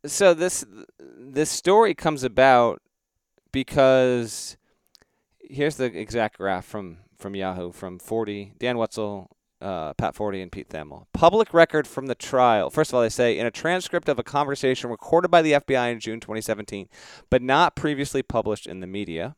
[0.06, 0.64] So this
[0.98, 2.82] this story comes about
[3.52, 4.56] because
[5.50, 9.30] here's the exact graph from from Yahoo from 40 Dan Wetzel,
[9.60, 11.06] uh, Pat Forde, and Pete Thamel.
[11.12, 12.70] Public record from the trial.
[12.70, 15.92] First of all, they say in a transcript of a conversation recorded by the FBI
[15.92, 16.88] in June 2017,
[17.30, 19.36] but not previously published in the media.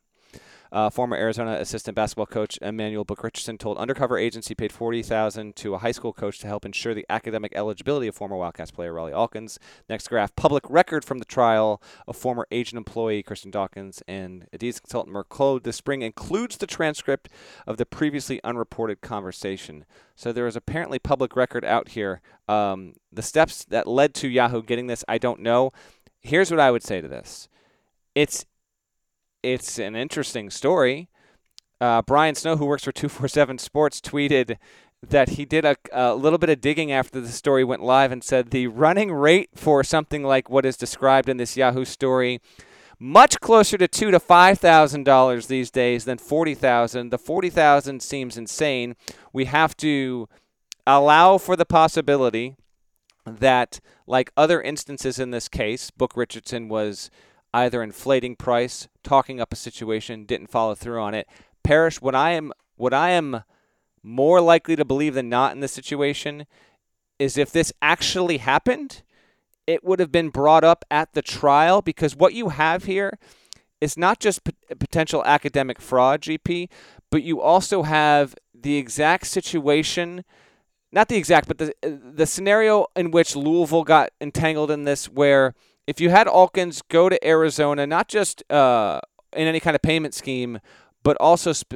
[0.71, 5.55] Uh, former Arizona assistant basketball coach Emmanuel Book Richardson told undercover agency paid forty thousand
[5.57, 8.93] to a high school coach to help ensure the academic eligibility of former Wildcats player
[8.93, 9.57] Rawle Alkins.
[9.89, 14.81] Next graph: public record from the trial of former agent employee Christian Dawkins and Adidas
[14.81, 17.29] consultant Merl Code this spring includes the transcript
[17.65, 19.85] of the previously unreported conversation.
[20.15, 22.21] So there is apparently public record out here.
[22.47, 25.71] Um, the steps that led to Yahoo getting this, I don't know.
[26.19, 27.47] Here's what I would say to this:
[28.15, 28.45] it's
[29.43, 31.09] it's an interesting story.
[31.79, 34.57] Uh, Brian Snow, who works for 247 Sports, tweeted
[35.07, 38.23] that he did a, a little bit of digging after the story went live and
[38.23, 42.41] said the running rate for something like what is described in this Yahoo story
[42.99, 47.09] much closer to two to five thousand dollars these days than forty thousand.
[47.09, 48.95] The forty thousand seems insane.
[49.31, 50.27] We have to
[50.85, 52.55] allow for the possibility
[53.25, 57.11] that, like other instances in this case, Book Richardson was
[57.63, 61.27] either inflating price, talking up a situation, didn't follow through on it.
[61.63, 63.43] Parrish, what I am what I am
[64.03, 66.45] more likely to believe than not in this situation
[67.19, 69.01] is if this actually happened,
[69.65, 73.17] it would have been brought up at the trial because what you have here
[73.81, 76.69] is not just p- potential academic fraud, GP,
[77.09, 80.23] but you also have the exact situation
[80.91, 85.53] not the exact, but the the scenario in which Louisville got entangled in this, where
[85.87, 88.99] if you had Alkins go to Arizona, not just uh,
[89.33, 90.59] in any kind of payment scheme,
[91.07, 91.75] but also spe-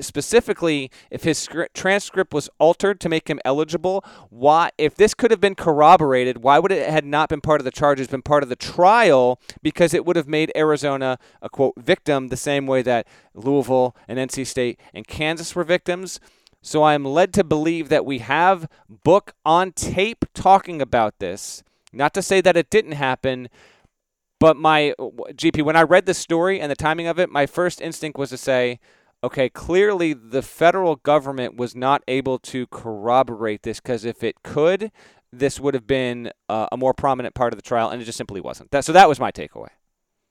[0.00, 4.04] specifically if his scri- transcript was altered to make him eligible.
[4.28, 7.64] Why, if this could have been corroborated, why would it had not been part of
[7.64, 9.40] the charges, been part of the trial?
[9.62, 14.18] Because it would have made Arizona a quote victim the same way that Louisville and
[14.18, 16.20] NC State and Kansas were victims.
[16.60, 21.62] So I am led to believe that we have Book on tape talking about this.
[21.96, 23.48] Not to say that it didn't happen,
[24.38, 27.80] but my GP, when I read the story and the timing of it, my first
[27.80, 28.78] instinct was to say,
[29.24, 34.92] okay, clearly the federal government was not able to corroborate this because if it could,
[35.32, 38.18] this would have been uh, a more prominent part of the trial, and it just
[38.18, 38.70] simply wasn't.
[38.70, 39.68] That, so that was my takeaway.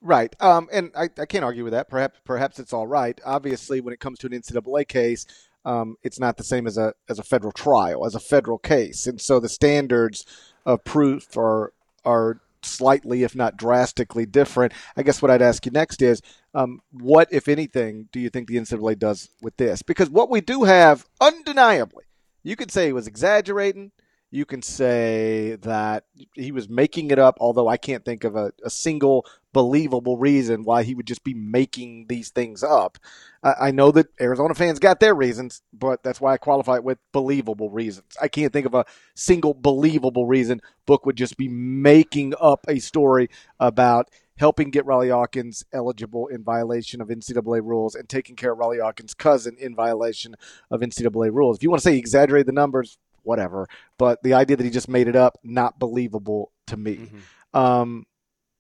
[0.02, 1.90] Right, um, and I, I can't argue with that.
[1.90, 3.20] Perhaps perhaps it's all right.
[3.26, 5.26] Obviously, when it comes to an NCAA case,
[5.64, 9.08] um, it's not the same as a as a federal trial, as a federal case,
[9.08, 10.26] and so the standards
[10.66, 14.74] of proof are are slightly, if not drastically, different.
[14.98, 16.22] I guess what I'd ask you next is,
[16.54, 19.82] um, what, if anything, do you think the NCAA does with this?
[19.82, 22.06] Because what we do have, undeniably,
[22.44, 23.92] you could say he was exaggerating.
[24.36, 28.52] You can say that he was making it up, although I can't think of a,
[28.66, 32.98] a single believable reason why he would just be making these things up.
[33.42, 36.84] I, I know that Arizona fans got their reasons, but that's why I qualify it
[36.84, 38.18] with believable reasons.
[38.22, 38.84] I can't think of a
[39.16, 45.12] single believable reason Book would just be making up a story about helping get Riley
[45.12, 49.76] Hawkins eligible in violation of NCAA rules and taking care of Riley Hawkins' cousin in
[49.76, 50.36] violation
[50.70, 51.56] of NCAA rules.
[51.56, 53.68] If you want to say exaggerate the numbers, whatever.
[53.98, 56.96] But the idea that he just made it up, not believable to me.
[56.96, 57.58] Mm-hmm.
[57.58, 58.06] Um,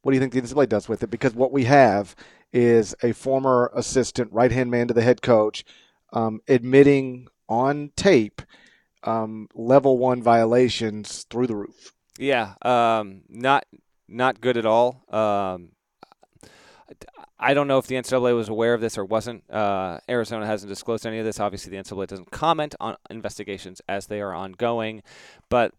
[0.02, 1.10] what do you think the NCAA does with it?
[1.10, 2.16] Because what we have
[2.54, 5.66] is a former assistant, right hand man to the head coach,
[6.14, 8.42] um, admitting on tape
[9.04, 11.94] um, level one violations through the roof.
[12.18, 13.66] Yeah, um, not
[14.08, 15.04] not good at all.
[15.10, 15.72] Um,
[17.40, 19.50] I don't know if the NCAA was aware of this or wasn't.
[19.50, 21.40] Uh, Arizona hasn't disclosed any of this.
[21.40, 25.02] Obviously, the NCAA doesn't comment on investigations as they are ongoing,
[25.50, 25.74] but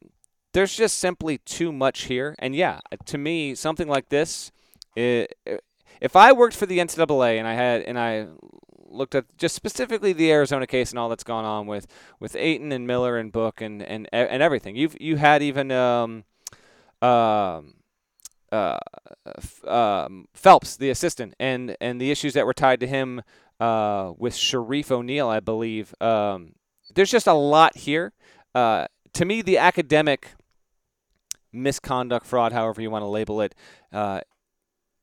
[0.52, 2.34] there's just simply too much here.
[2.38, 4.52] And yeah, to me, something like this,
[4.96, 5.36] it,
[6.00, 8.28] if I worked for the NCAA and I had and I
[8.88, 11.86] looked at just specifically the Arizona case and all that's gone on with
[12.20, 16.24] with Ayton and Miller and Book and and and everything, you've you had even um,
[17.02, 17.74] um
[18.53, 18.78] uh,
[19.66, 23.22] um, Phelps, the assistant, and and the issues that were tied to him
[23.61, 25.94] uh, with Shareef O'Neal, I believe.
[26.01, 26.55] Um,
[26.94, 28.12] there's just a lot here.
[28.55, 30.30] Uh, to me, the academic
[31.53, 33.55] misconduct, fraud, however you want to label it,
[33.92, 34.20] uh,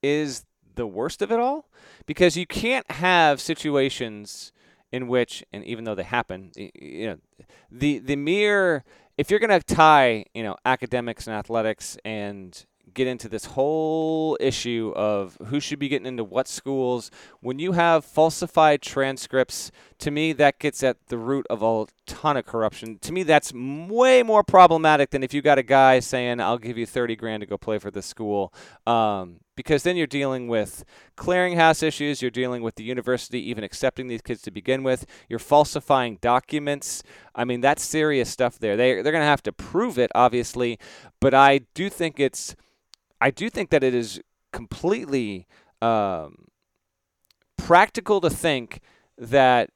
[0.01, 1.67] is the worst of it all,
[2.05, 4.51] because you can't have situations
[4.91, 7.17] in which, and even though they happen, you know,
[7.71, 8.83] the the mere
[9.17, 14.37] if you're going to tie, you know, academics and athletics and get into this whole
[14.39, 17.09] issue of who should be getting into what schools.
[17.39, 22.37] When you have falsified transcripts, to me, that gets at the root of a ton
[22.37, 22.99] of corruption.
[22.99, 26.77] To me, that's way more problematic than if you got a guy saying, I'll give
[26.77, 28.53] you 30 grand to go play for this school.
[28.85, 30.83] Um, because then you're dealing with
[31.15, 35.39] clearinghouse issues, you're dealing with the university even accepting these kids to begin with, you're
[35.39, 37.03] falsifying documents.
[37.35, 38.75] I mean, that's serious stuff there.
[38.75, 40.79] They, they're going to have to prove it, obviously,
[41.19, 42.55] but I do think it's
[43.23, 44.19] I do think that it is
[44.51, 45.47] completely
[45.81, 46.49] um,
[47.57, 48.81] practical to think
[49.17, 49.69] that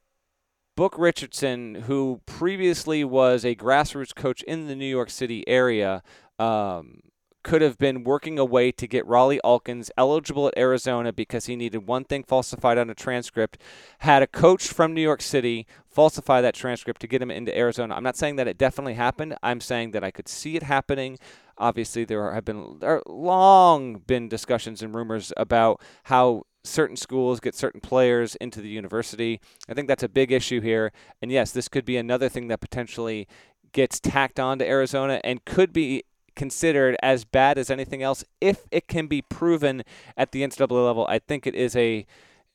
[0.76, 6.04] Book Richardson, who previously was a grassroots coach in the New York City area,
[6.38, 7.00] um,
[7.42, 11.56] could have been working a way to get Riley Alkins eligible at Arizona because he
[11.56, 13.58] needed one thing falsified on a transcript.
[14.00, 17.96] Had a coach from New York City falsify that transcript to get him into Arizona.
[17.96, 19.38] I'm not saying that it definitely happened.
[19.42, 21.18] I'm saying that I could see it happening.
[21.58, 27.56] Obviously, there have been there long been discussions and rumors about how certain schools get
[27.56, 29.40] certain players into the university.
[29.68, 30.92] I think that's a big issue here.
[31.22, 33.28] And yes, this could be another thing that potentially
[33.72, 36.04] gets tacked on to Arizona and could be
[36.36, 39.84] considered as bad as anything else if it can be proven
[40.16, 41.06] at the NCAA level.
[41.10, 42.06] I think it is a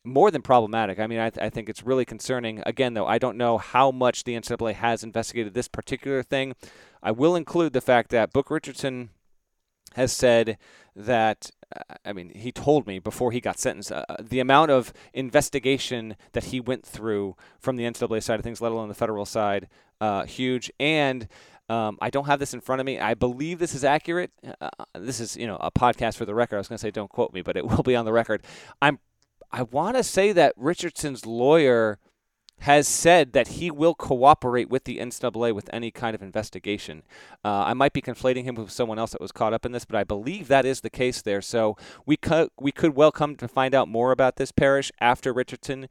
[0.05, 0.99] more than problematic.
[0.99, 2.63] I mean, I, th- I think it's really concerning.
[2.67, 6.55] Again, though, I don't know how much the NCAA has investigated this particular thing.
[7.03, 9.11] I will include the fact that Book Richardson
[9.95, 10.59] has said
[10.97, 14.93] that uh, I mean, he told me before he got sentenced uh, the amount of
[15.13, 19.25] investigation that he went through from the NCAA side of things, let alone the federal
[19.25, 19.69] side,
[20.01, 20.71] uh, huge.
[20.79, 21.29] And
[21.69, 22.99] um, I don't have this in front of me.
[22.99, 24.33] I believe this is accurate.
[24.61, 26.57] Uh, this is, you know, a podcast for the record.
[26.57, 28.43] I was going to say don't quote me, but it will be on the record.
[28.81, 28.99] I'm,
[29.53, 31.99] I want to say that Richardson's lawyer
[32.61, 37.03] has said that he will cooperate with the NCAA with any kind of investigation.
[37.45, 39.85] Uh, I might be conflating him with someone else that was caught up in this,
[39.85, 41.43] but I believe that is the case there.
[41.43, 41.77] So
[42.07, 45.89] we could we could well come to find out more about this Parrish after Richardson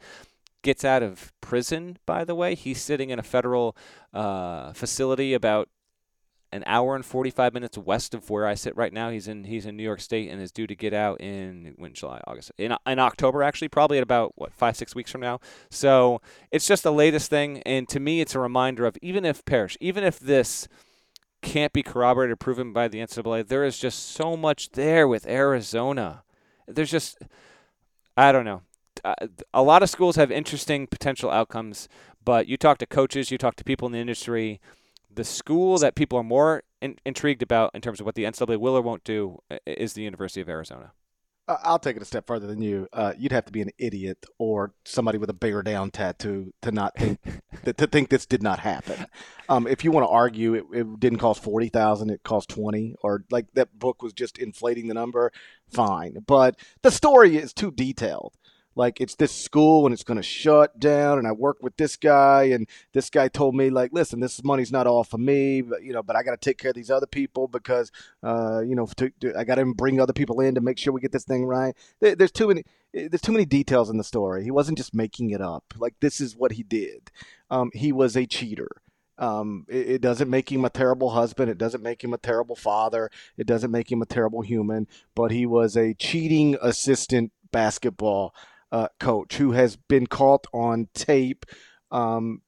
[0.61, 1.97] gets out of prison.
[2.05, 3.75] By the way, he's sitting in a federal
[4.13, 5.67] uh, facility about
[6.51, 9.09] an hour and 45 minutes west of where I sit right now.
[9.09, 11.93] He's in he's in New York State and is due to get out in when
[11.93, 15.39] July, August, in in October actually, probably at about what five six weeks from now.
[15.69, 16.21] So
[16.51, 19.77] it's just the latest thing, and to me, it's a reminder of even if Parrish,
[19.79, 20.67] even if this
[21.41, 26.23] can't be corroborated, proven by the NCAA, there is just so much there with Arizona.
[26.67, 27.17] There's just
[28.17, 28.61] I don't know.
[29.03, 29.15] Uh,
[29.53, 31.87] a lot of schools have interesting potential outcomes,
[32.23, 34.59] but you talk to coaches, you talk to people in the industry
[35.13, 38.57] the school that people are more in, intrigued about in terms of what the NCAA
[38.57, 40.93] will or won't do is the University of Arizona.
[41.47, 42.87] I'll take it a step further than you.
[42.93, 46.71] Uh, you'd have to be an idiot or somebody with a bear down tattoo to
[46.71, 47.19] not think
[47.65, 49.05] to think this did not happen.
[49.49, 52.95] Um, if you want to argue it, it didn't cost forty thousand, it cost twenty,
[53.01, 55.31] or like that book was just inflating the number,
[55.69, 56.17] fine.
[56.25, 58.33] But the story is too detailed
[58.75, 61.95] like it's this school and it's going to shut down and i work with this
[61.95, 65.83] guy and this guy told me like listen this money's not all for me but
[65.83, 67.91] you know but i got to take care of these other people because
[68.23, 70.93] uh, you know to, to, i got to bring other people in to make sure
[70.93, 72.63] we get this thing right there, there's too many
[72.93, 76.21] there's too many details in the story he wasn't just making it up like this
[76.21, 77.11] is what he did
[77.49, 78.69] um, he was a cheater
[79.17, 81.51] um, it, it, doesn't make him a terrible husband.
[81.51, 83.11] It doesn't make him a terrible father.
[83.37, 84.87] It doesn't make him a terrible human.
[85.13, 88.33] But he was a cheating assistant basketball
[88.71, 91.45] uh, coach who has been caught on tape
[91.91, 92.41] um,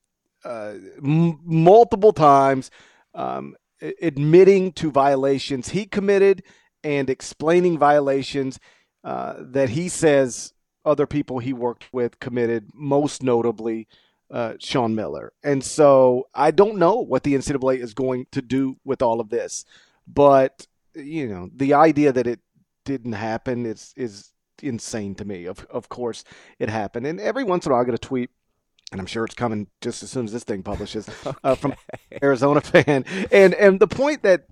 [0.46, 2.72] uh, m- multiple times
[3.14, 3.56] um,
[4.02, 6.44] admitting to violations he committed
[6.84, 8.60] and explaining violations
[9.04, 10.54] uh, that he says
[10.86, 13.88] other people he worked with committed, most notably
[14.32, 15.32] uh, Sean Miller.
[15.44, 19.30] And so I don't know what the NCAA is going to do with all of
[19.30, 19.66] this,
[20.08, 22.40] but you know the idea that it
[22.86, 24.33] didn't happen is is
[24.64, 25.46] insane to me.
[25.46, 26.24] Of of course,
[26.60, 28.30] it happened, and every once in a while I get a tweet
[28.94, 31.38] and I'm sure it's coming just as soon as this thing publishes okay.
[31.44, 31.74] uh, from
[32.22, 33.04] Arizona fan.
[33.32, 34.46] And and the point that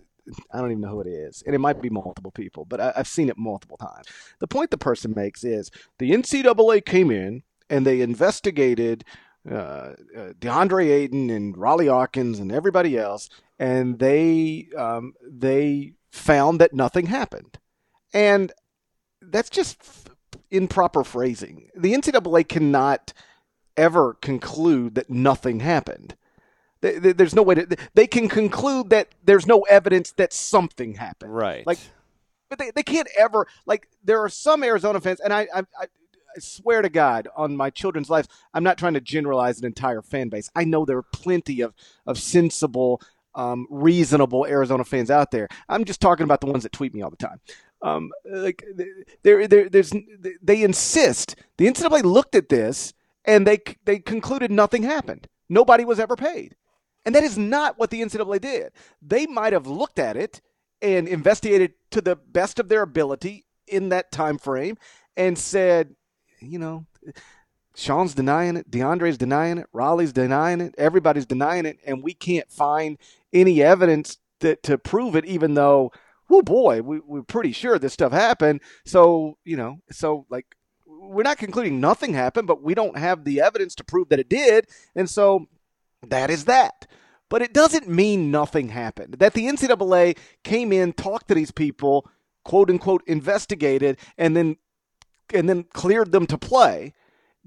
[0.51, 2.93] I don't even know who it is, and it might be multiple people, but I,
[2.95, 4.07] have seen it multiple times.
[4.39, 9.03] The point the person makes is the NCAA came in and they investigated
[9.49, 9.93] uh, uh,
[10.39, 17.07] DeAndre Ayton and Rawle Alkins and everybody else, and they um, they found that nothing
[17.07, 17.57] happened.
[18.13, 18.51] And
[19.21, 19.81] that's just
[20.51, 21.69] improper phrasing.
[21.75, 23.13] The NCAA cannot
[23.77, 26.15] ever conclude that nothing happened.
[26.81, 27.77] There's no way to.
[27.93, 31.33] They can conclude that there's no evidence that something happened.
[31.33, 31.65] Right.
[31.65, 31.77] Like,
[32.49, 33.87] but they, they can't ever like.
[34.03, 35.85] There are some Arizona fans, and I, I, I
[36.39, 40.29] swear to God, on my children's lives, I'm not trying to generalize an entire fan
[40.29, 40.49] base.
[40.55, 41.75] I know there are plenty of
[42.07, 42.99] of sensible,
[43.35, 45.49] um, reasonable Arizona fans out there.
[45.69, 47.41] I'm just talking about the ones that tweet me all the time.
[47.81, 48.63] Um, like
[49.23, 49.91] there, there, there's
[50.41, 51.35] they insist.
[51.57, 52.93] The NCAA looked at this
[53.25, 55.27] and they they concluded nothing happened.
[55.49, 56.55] Nobody was ever paid,
[57.05, 58.71] and that is not what the NCAA did.
[59.01, 60.41] They might have looked at it
[60.81, 64.77] and investigated to the best of their ability in that time frame
[65.17, 65.95] and said,
[66.39, 66.85] you know.
[67.73, 68.69] Sean's denying it.
[68.69, 69.65] DeAndre's denying it.
[69.73, 70.75] Raleigh's denying it.
[70.77, 72.97] Everybody's denying it, and we can't find
[73.31, 75.25] any evidence that to prove it.
[75.25, 75.93] Even though
[76.31, 78.61] oh boy, we, we're pretty sure this stuff happened.
[78.85, 80.45] So, you know, so like
[80.85, 84.29] we're not concluding nothing happened, but we don't have the evidence to prove that it
[84.29, 84.67] did.
[84.95, 85.47] And so
[86.07, 86.87] that is that.
[87.29, 89.15] But it doesn't mean nothing happened.
[89.19, 92.09] That the NCAA came in, talked to these people,
[92.43, 94.57] quote unquote, investigated, and then
[95.33, 96.93] and then cleared them to play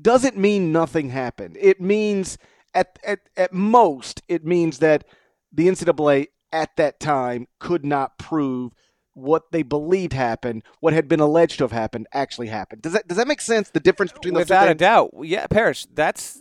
[0.01, 1.57] doesn't mean nothing happened.
[1.61, 2.39] It means
[2.75, 5.05] at at, at most it means that
[5.53, 8.73] the NCAA at that time could not prove
[9.13, 12.83] what they believed happened, what had been alleged to have happened, actually happened.
[12.83, 13.71] Does that does that make sense?
[13.71, 15.87] The difference between those without a doubt, yeah, Parrish.
[15.93, 16.41] That's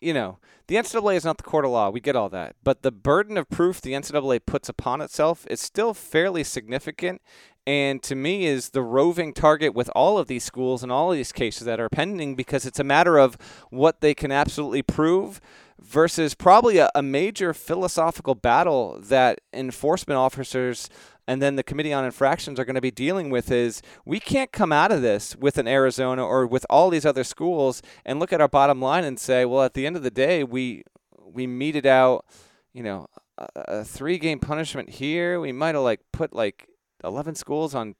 [0.00, 0.38] you know
[0.68, 1.90] the NCAA is not the court of law.
[1.90, 5.60] We get all that, but the burden of proof the NCAA puts upon itself is
[5.60, 7.22] still fairly significant.
[7.68, 11.16] And to me, is the roving target with all of these schools and all of
[11.16, 13.36] these cases that are pending because it's a matter of
[13.70, 15.40] what they can absolutely prove
[15.80, 20.88] versus probably a, a major philosophical battle that enforcement officers
[21.26, 24.52] and then the Committee on Infractions are going to be dealing with is we can't
[24.52, 28.32] come out of this with an Arizona or with all these other schools and look
[28.32, 30.84] at our bottom line and say, well, at the end of the day, we
[31.18, 32.24] we meted out,
[32.72, 33.08] you know,
[33.38, 35.40] a, a three game punishment here.
[35.40, 36.68] We might have like put like
[37.02, 37.96] 11 schools on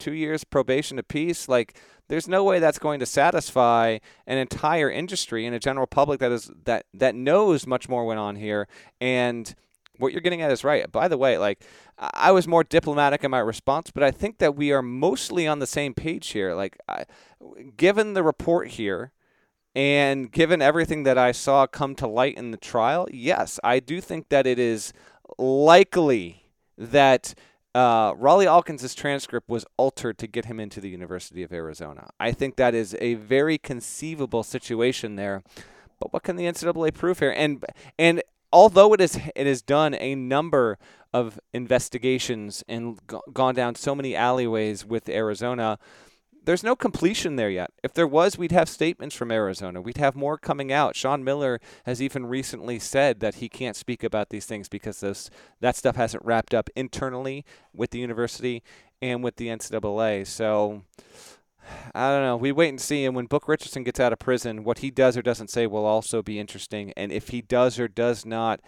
[0.00, 1.48] two years probation apiece.
[1.48, 1.76] Like,
[2.08, 6.32] there's no way that's going to satisfy an entire industry and a general public that
[6.32, 8.66] is that that knows much more went on here.
[9.00, 9.54] And
[9.98, 10.90] what you're getting at is right.
[10.90, 11.62] By the way, like
[11.98, 15.60] I was more diplomatic in my response, but I think that we are mostly on
[15.60, 16.54] the same page here.
[16.54, 17.04] Like, I,
[17.76, 19.12] given the report here
[19.74, 24.00] and given everything that I saw come to light in the trial, yes, I do
[24.00, 24.92] think that it is
[25.38, 26.46] likely
[26.76, 27.34] that
[27.74, 32.10] uh, Rawle Alkins' transcript was altered to get him into the University of Arizona.
[32.18, 35.42] I think that is a very conceivable situation there.
[36.00, 37.30] But what can the NCAA prove here?
[37.30, 37.64] And
[37.98, 40.78] and although it is it has done a number
[41.12, 42.98] of investigations and
[43.32, 45.78] gone down so many alleyways with Arizona,
[46.44, 47.70] there's no completion there yet.
[47.82, 49.80] If there was, we'd have statements from Arizona.
[49.80, 50.96] We'd have more coming out.
[50.96, 55.30] Sean Miller has even recently said that he can't speak about these things because those,
[55.60, 58.62] that stuff hasn't wrapped up internally with the university
[59.02, 60.26] and with the NCAA.
[60.26, 60.82] So
[61.94, 62.36] I don't know.
[62.36, 63.04] We wait and see.
[63.04, 65.86] And when Book Richardson gets out of prison, what he does or doesn't say will
[65.86, 66.92] also be interesting.
[66.96, 68.60] And if he does or does not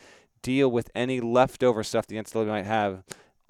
[0.42, 3.02] deal with any leftover stuff the NCAA might have,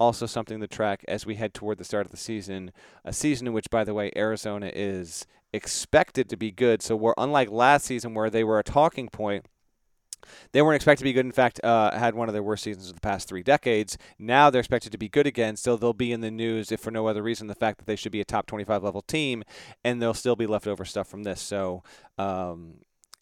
[0.03, 2.71] also something to track as we head toward the start of the season.
[3.05, 6.81] A season in which, by the way, Arizona is expected to be good.
[6.81, 9.45] So we're unlike last season where they were a talking point.
[10.51, 11.25] They weren't expected to be good.
[11.25, 13.97] In fact, uh, had one of their worst seasons of the past three decades.
[14.17, 15.55] Now they're expected to be good again.
[15.55, 17.95] Still, they'll be in the news, if for no other reason, the fact that they
[17.95, 19.43] should be a top 25 level team,
[19.83, 21.41] and there'll still be leftover stuff from this.
[21.41, 21.83] So
[22.17, 22.75] um,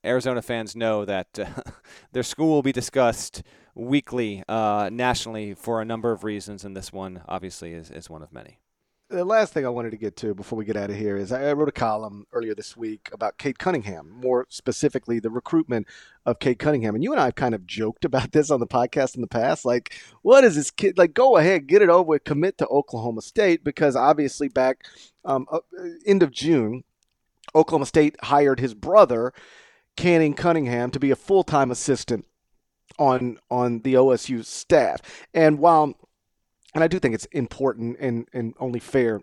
[0.06, 1.46] Arizona fans know that uh,
[2.12, 3.44] their school will be discussed
[3.76, 8.22] weekly uh, nationally for a number of reasons, and this one obviously is, is one
[8.22, 8.60] of many
[9.12, 11.32] the last thing I wanted to get to before we get out of here is
[11.32, 15.88] I wrote a column earlier this week about Cade Cunningham, more specifically the recruitment
[16.26, 16.96] of Cade Cunningham.
[16.96, 19.28] And you and I have kind of joked about this on the podcast in the
[19.28, 19.66] past.
[19.66, 20.98] Like, what is this kid?
[20.98, 24.86] Like, go ahead, get it over with, commit to Oklahoma State, because obviously back
[25.26, 25.60] um, uh,
[26.06, 26.84] end of June,
[27.54, 29.34] Oklahoma State hired his brother,
[29.98, 32.26] Cannen Cunningham, to be a full time assistant
[32.98, 35.02] on on the OSU staff.
[35.34, 35.96] And while
[36.74, 39.22] and I do think it's important and, and only fair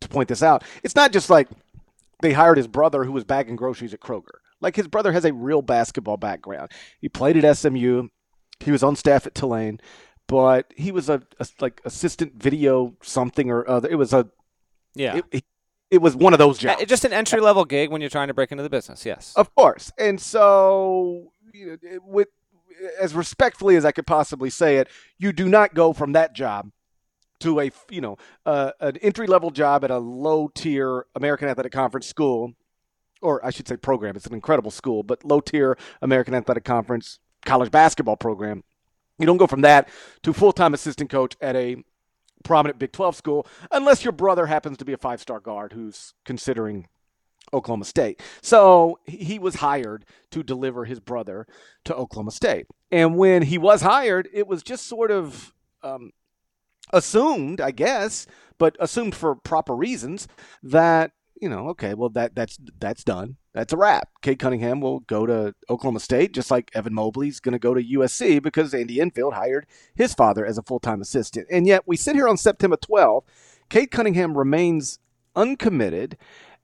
[0.00, 0.64] to point this out.
[0.82, 1.48] It's not just like
[2.20, 4.40] they hired his brother who was bagging groceries at Kroger.
[4.60, 6.70] Like his brother has a real basketball background.
[7.00, 8.08] He played at SMU.
[8.60, 9.80] He was on staff at Tulane,
[10.28, 13.88] but he was a, a like assistant video something or other.
[13.88, 14.28] It was a
[14.94, 15.16] yeah.
[15.16, 15.44] It, it,
[15.90, 16.82] it was one of those jobs.
[16.86, 19.04] Just an entry level gig when you're trying to break into the business.
[19.04, 19.92] Yes, of course.
[19.98, 22.28] And so you know, with
[22.98, 26.70] as respectfully as I could possibly say it, you do not go from that job
[27.40, 28.16] to a you know
[28.46, 32.54] uh, an entry level job at a low tier American Athletic Conference school,
[33.20, 34.16] or I should say program.
[34.16, 38.62] It's an incredible school, but low tier American Athletic Conference college basketball program.
[39.18, 39.88] You don't go from that
[40.22, 41.82] to full time assistant coach at a
[42.44, 46.14] prominent Big 12 school unless your brother happens to be a five star guard who's
[46.24, 46.88] considering
[47.52, 48.20] Oklahoma State.
[48.40, 51.46] So he was hired to deliver his brother
[51.84, 52.66] to Oklahoma State.
[52.90, 56.12] And when he was hired, it was just sort of um,
[56.92, 58.26] assumed, I guess,
[58.58, 60.28] but assumed for proper reasons
[60.62, 61.12] that
[61.42, 63.36] you know, okay, well that that's that's done.
[63.52, 64.08] That's a wrap.
[64.22, 67.82] Cade Cunningham will go to Oklahoma State, just like Evan Mobley's going to go to
[67.82, 71.48] USC because Andy Enfield hired his father as a full time assistant.
[71.50, 73.24] And yet we sit here on September 12th.
[73.68, 75.00] Cade Cunningham remains
[75.34, 76.16] uncommitted.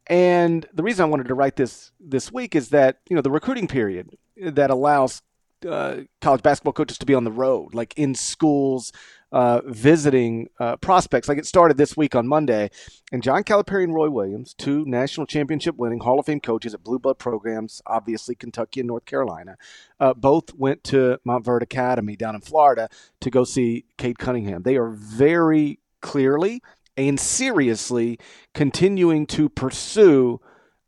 [0.08, 3.30] And the reason I wanted to write this this week is that you know the
[3.30, 5.22] recruiting period that allows
[5.66, 8.92] uh, college basketball coaches to be on the road, like in schools,
[9.32, 11.28] uh, visiting uh, prospects.
[11.28, 12.70] Like it started this week on Monday,
[13.12, 16.82] and John Calipari and Roy Williams, two national championship winning Hall of Fame coaches at
[16.82, 19.56] Blue Blood programs, obviously Kentucky and North Carolina,
[20.00, 22.88] uh, both went to Montverde Academy down in Florida
[23.20, 24.62] to go see Cade Cunningham.
[24.62, 26.62] They are very clearly
[26.98, 28.18] and seriously
[28.54, 30.40] continuing to pursue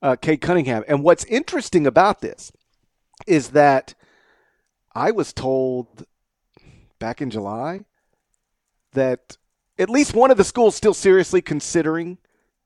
[0.02, 0.82] uh, Cunningham.
[0.88, 2.50] And what's interesting about this
[3.26, 3.94] is that
[4.92, 6.04] I was told
[6.98, 7.80] back in July
[8.92, 9.36] that
[9.78, 12.18] at least one of the schools still seriously considering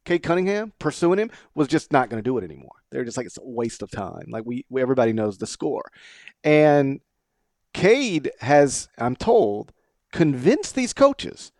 [0.05, 2.77] Cade Cunningham, pursuing him, was just not going to do it anymore.
[2.91, 4.27] They're just like it's a waste of time.
[4.29, 5.91] Like we, we everybody knows the score,
[6.43, 7.01] and
[7.73, 9.73] Cade has, I'm told,
[10.13, 11.53] convinced these coaches,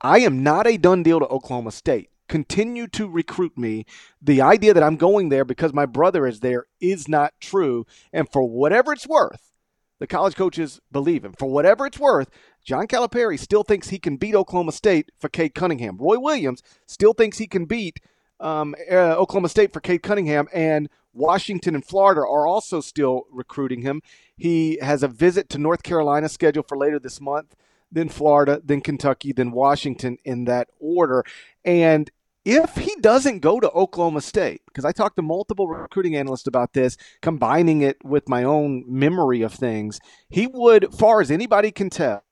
[0.00, 2.10] I am not a done deal to Oklahoma State.
[2.28, 3.86] Continue to recruit me.
[4.20, 7.86] The idea that I'm going there because my brother is there is not true.
[8.12, 9.52] And for whatever it's worth,
[9.98, 11.34] the college coaches believe him.
[11.38, 12.28] For whatever it's worth,
[12.64, 15.96] John Calipari still thinks he can beat Oklahoma State for Cade Cunningham.
[15.98, 18.00] Roy Williams still thinks he can beat
[18.40, 23.82] um, uh, Oklahoma State for Cade Cunningham, and Washington and Florida are also still recruiting
[23.82, 24.02] him.
[24.36, 27.54] He has a visit to North Carolina scheduled for later this month,
[27.96, 31.24] then Florida, then Kentucky, then Washington in that order.
[31.64, 32.10] And
[32.44, 36.74] if he doesn't go to Oklahoma State, because I talked to multiple recruiting analysts about
[36.74, 41.90] this, combining it with my own memory of things, he would, far as anybody can
[41.90, 42.22] tell,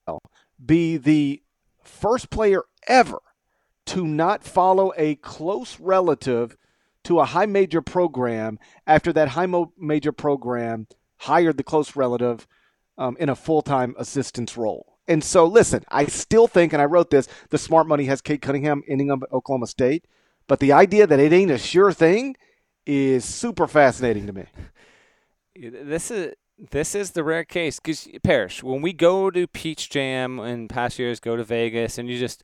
[0.65, 1.43] be the
[1.83, 3.19] first player ever
[3.87, 6.57] to not follow a close relative
[7.05, 9.49] to a high major program after that high
[9.79, 10.87] major program
[11.17, 12.47] hired the close relative
[12.97, 14.93] um, in a full time assistance role.
[15.07, 18.40] And so, listen, I still think, and I wrote this, the smart money has Cade
[18.40, 20.07] Cunningham ending up at Oklahoma State.
[20.46, 22.36] But the idea that it ain't a sure thing
[22.86, 24.44] is super fascinating to me.
[25.57, 30.38] This is this is the rare case because Parrish, when we go to Peach Jam
[30.40, 32.42] in past years, go to Vegas, and you just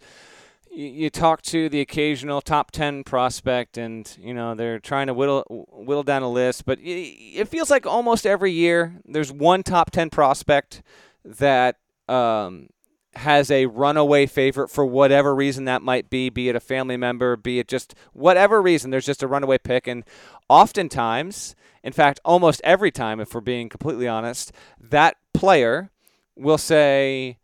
[0.70, 5.14] you, you talk to the occasional top ten prospect, and you know they're trying to
[5.14, 9.90] whittle whittle down a list, but it feels like almost every year there's one top
[9.90, 10.82] ten prospect
[11.24, 11.76] that
[12.10, 12.68] um,
[13.14, 17.36] has a runaway favorite for whatever reason that might be, be it a family member,
[17.36, 19.86] be it just whatever reason, there's just a runaway pick.
[19.86, 20.04] And
[20.48, 25.90] oftentimes, in fact, almost every time, if we're being completely honest, that player
[26.36, 27.38] will say,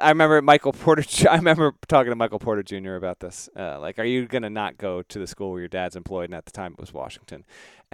[0.00, 1.04] I remember Michael Porter.
[1.30, 2.94] I remember talking to Michael Porter Jr.
[2.94, 3.48] about this.
[3.56, 6.26] Uh, like, are you gonna not go to the school where your dad's employed?
[6.26, 7.44] And at the time, it was Washington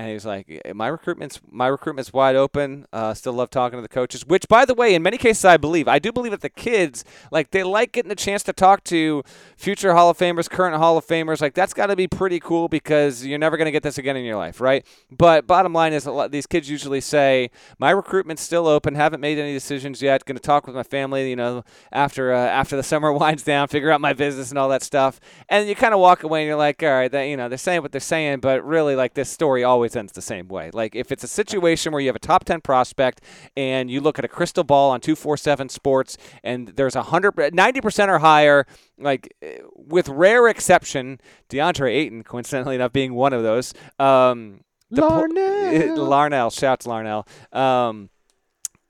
[0.01, 2.87] and he was like, "My recruitment's my recruitment's wide open.
[2.91, 5.59] Uh, still love talking to the coaches." Which, by the way, in many cases, I
[5.59, 8.83] believe I do believe that the kids like they like getting a chance to talk
[8.85, 9.23] to
[9.59, 11.43] future Hall of Famers, current Hall of Famers.
[11.43, 14.17] Like that's got to be pretty cool because you're never going to get this again
[14.17, 14.87] in your life, right?
[15.11, 18.95] But bottom line is, a lot these kids usually say, "My recruitment's still open.
[18.95, 20.25] Haven't made any decisions yet.
[20.25, 21.29] Going to talk with my family.
[21.29, 24.71] You know, after uh, after the summer winds down, figure out my business and all
[24.71, 25.21] that stuff."
[25.51, 27.59] And you kind of walk away and you're like, "All right, that, you know, they're
[27.59, 30.71] saying what they're saying, but really, like this story always." Always ends the same way.
[30.73, 33.23] Like if it's a situation where you have a top 10 prospect
[33.57, 38.09] and you look at a crystal ball on 247 Sports and there's a 100 90%
[38.09, 38.67] or higher
[38.99, 39.35] like
[39.75, 43.75] with rare exception, DeAndre Ayton coincidentally enough being one of those.
[43.99, 44.61] Um
[44.93, 45.95] Larnell.
[45.95, 47.25] Po- Larnell, shouts Larnell.
[47.57, 48.11] Um,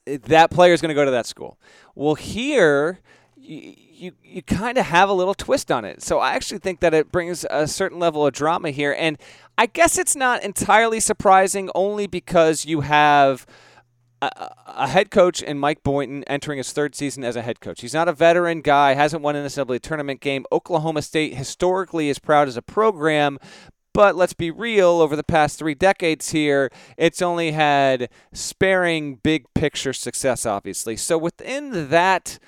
[0.07, 1.59] that player is going to go to that school.
[1.95, 3.01] Well, here
[3.51, 6.03] you you, kind of have a little twist on it.
[6.03, 8.95] So I actually think that it brings a certain level of drama here.
[8.99, 9.19] And
[9.59, 13.47] I guess it's not entirely surprising only because you have
[14.23, 14.31] a,
[14.67, 17.81] a, head coach in Mike Boynton entering his third season as a head coach.
[17.81, 20.47] He's not a veteran guy, hasn't won an assembly tournament game.
[20.53, 23.39] Oklahoma State historically is proud as a program,
[23.93, 29.53] but let's be real, over the past three decades here, it's only had sparing big
[29.55, 30.97] picture success, obviously.
[30.97, 32.39] So within that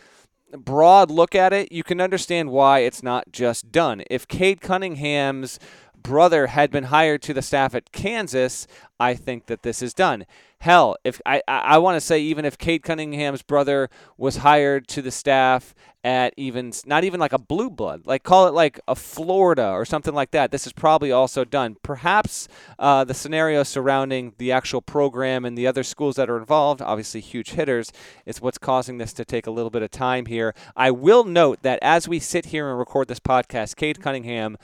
[0.59, 4.03] broad look at it, you can understand why it's not just done.
[4.11, 5.59] If Cade Cunningham's
[6.03, 8.67] brother had been hired to the staff at Kansas,
[8.99, 10.27] I think that this is done.
[10.63, 15.03] Hell, if I I, want to say even if Cade Cunningham's brother was hired to
[15.03, 18.95] the staff at even not even like a blue blood, like call it like a
[18.95, 21.79] Florida or something like that, this is probably also done.
[21.83, 22.47] Perhaps
[22.79, 27.21] uh, the scenario surrounding the actual program and the other schools that are involved, obviously
[27.21, 27.91] huge hitters,
[28.25, 30.55] is what's causing this to take a little bit of time here.
[30.77, 34.57] I will note that as we sit here and record this podcast, Cade Cunningham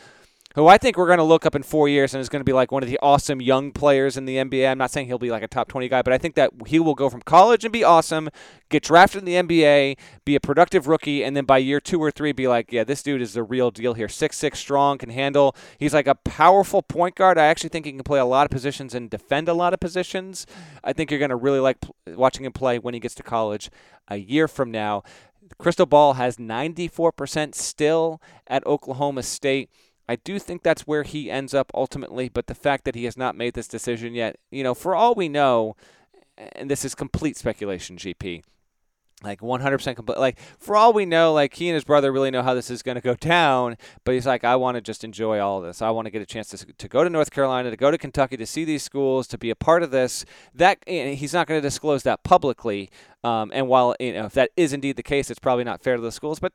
[0.58, 2.44] who I think we're going to look up in four years and is going to
[2.44, 4.68] be like one of the awesome young players in the NBA.
[4.68, 6.80] I'm not saying he'll be like a top 20 guy, but I think that he
[6.80, 8.28] will go from college and be awesome,
[8.68, 12.10] get drafted in the NBA, be a productive rookie, and then by year two or
[12.10, 14.08] three, be like, yeah, this dude is the real deal here.
[14.08, 15.54] Six six strong, can handle.
[15.78, 17.38] He's like a powerful point guard.
[17.38, 19.78] I actually think he can play a lot of positions and defend a lot of
[19.78, 20.44] positions.
[20.82, 21.78] I think you're going to really like
[22.08, 23.70] watching him play when he gets to college
[24.08, 25.04] a year from now.
[25.56, 29.70] Crystal Ball has 94% still at Oklahoma State.
[30.08, 33.16] I do think that's where he ends up ultimately, but the fact that he has
[33.16, 35.76] not made this decision yet, you know, for all we know,
[36.52, 38.42] and this is complete speculation, GP,
[39.22, 42.42] like 100% complete like for all we know like he and his brother really know
[42.42, 45.40] how this is going to go down but he's like i want to just enjoy
[45.40, 45.82] all this.
[45.82, 47.98] I want to get a chance to, to go to north carolina to go to
[47.98, 50.24] kentucky to see these schools to be a part of this.
[50.54, 52.90] That he's not going to disclose that publicly
[53.24, 55.96] um, and while you know if that is indeed the case it's probably not fair
[55.96, 56.52] to the schools but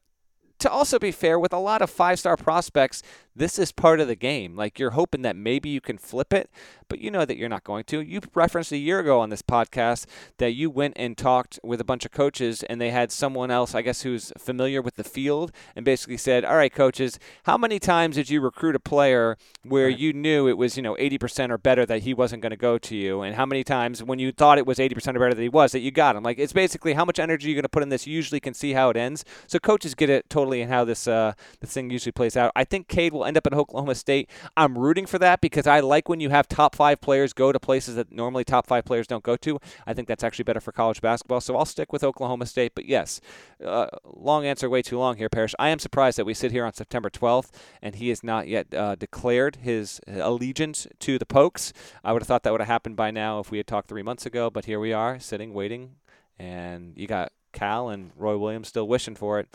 [0.59, 3.03] to also be fair, with a lot of five star prospects,
[3.35, 4.55] this is part of the game.
[4.55, 6.49] Like you're hoping that maybe you can flip it,
[6.87, 7.99] but you know that you're not going to.
[7.99, 10.05] You referenced a year ago on this podcast
[10.37, 13.73] that you went and talked with a bunch of coaches and they had someone else,
[13.73, 17.79] I guess, who's familiar with the field and basically said, All right, coaches, how many
[17.79, 19.97] times did you recruit a player where right.
[19.97, 22.77] you knew it was, you know, 80% or better that he wasn't going to go
[22.77, 23.21] to you?
[23.21, 25.71] And how many times when you thought it was 80% or better that he was,
[25.71, 26.23] that you got him?
[26.23, 28.53] Like it's basically how much energy you're going to put in this, you usually can
[28.53, 29.25] see how it ends.
[29.47, 32.51] So coaches get it totally totally in how this uh, this thing usually plays out.
[32.55, 34.29] I think Cade will end up at Oklahoma State.
[34.57, 37.59] I'm rooting for that because I like when you have top five players go to
[37.59, 39.59] places that normally top five players don't go to.
[39.87, 41.39] I think that's actually better for college basketball.
[41.39, 42.73] So I'll stick with Oklahoma State.
[42.75, 43.21] But yes,
[43.65, 45.55] uh, long answer, way too long here, Parrish.
[45.57, 47.49] I am surprised that we sit here on September 12th
[47.81, 51.71] and he has not yet uh, declared his allegiance to the Pokes.
[52.03, 54.03] I would have thought that would have happened by now if we had talked three
[54.03, 54.49] months ago.
[54.49, 55.95] But here we are, sitting, waiting,
[56.37, 59.47] and you got Cal and Roy Williams still wishing for it.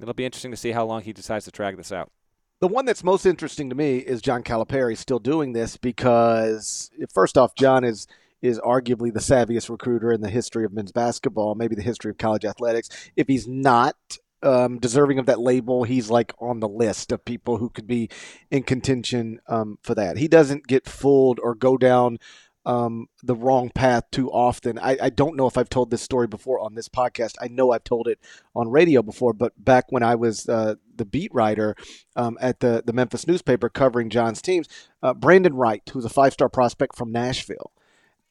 [0.00, 2.10] It'll be interesting to see how long he decides to drag this out.
[2.60, 7.36] The one that's most interesting to me is John Calipari still doing this because, first
[7.36, 8.06] off, John is
[8.42, 12.18] is arguably the savviest recruiter in the history of men's basketball, maybe the history of
[12.18, 12.88] college athletics.
[13.16, 13.96] If he's not
[14.42, 18.10] um, deserving of that label, he's like on the list of people who could be
[18.50, 20.18] in contention um, for that.
[20.18, 22.18] He doesn't get fooled or go down
[22.66, 24.76] um, the wrong path too often.
[24.78, 27.34] I, I, don't know if I've told this story before on this podcast.
[27.40, 28.18] I know I've told it
[28.56, 31.76] on radio before, but back when I was uh, the beat writer
[32.16, 34.68] um, at the, the Memphis newspaper covering John's teams,
[35.00, 37.70] uh, Brandon Wright, who's a five star prospect from Nashville,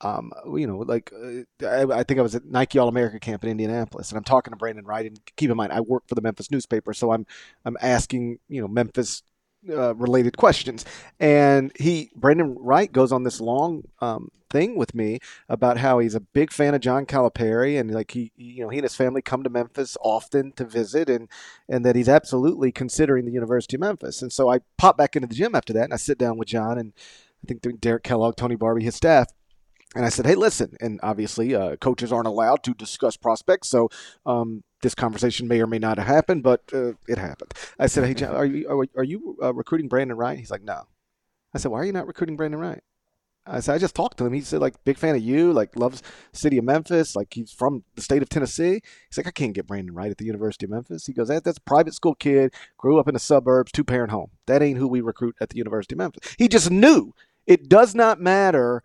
[0.02, 3.46] um, you know, like uh, I, I, think I was at Nike All America camp
[3.46, 5.06] in Indianapolis, and I'm talking to Brandon Wright.
[5.06, 7.26] And keep in mind, I work for the Memphis newspaper, so I'm
[7.64, 9.24] I'm asking you know Memphis
[9.70, 10.86] uh, related questions.
[11.20, 16.16] And he, Brandon Wright, goes on this long um, thing with me about how he's
[16.16, 19.22] a big fan of John Calipari, and like he, you know, he and his family
[19.22, 21.28] come to Memphis often to visit, and
[21.68, 24.22] and that he's absolutely considering the University of Memphis.
[24.22, 26.48] And so I pop back into the gym after that, and I sit down with
[26.48, 26.94] John and
[27.44, 29.28] I think Derek Kellogg, Tony Barbee, his staff.
[29.94, 33.90] And I said, "Hey, listen." And obviously, uh, coaches aren't allowed to discuss prospects, so
[34.26, 37.54] um, this conversation may or may not have happened, but uh, it happened.
[37.80, 40.84] I said, "Hey, John, are you are, you uh, recruiting Brandon Wright?" He's like, "No."
[41.54, 42.84] I said, "Why are you not recruiting Brandon Wright?"
[43.48, 44.34] I said, "I just talked to him.
[44.34, 46.02] He said, like, big fan of you, like, loves
[46.34, 49.68] city of Memphis, like, he's from the state of Tennessee." He's like, "I can't get
[49.68, 52.54] Brandon Wright at the University of Memphis." He goes, that, "That's a private school kid,
[52.78, 54.32] grew up in the suburbs, two parent home.
[54.48, 57.14] That ain't who we recruit at the University of Memphis." He just knew
[57.46, 58.84] it does not matter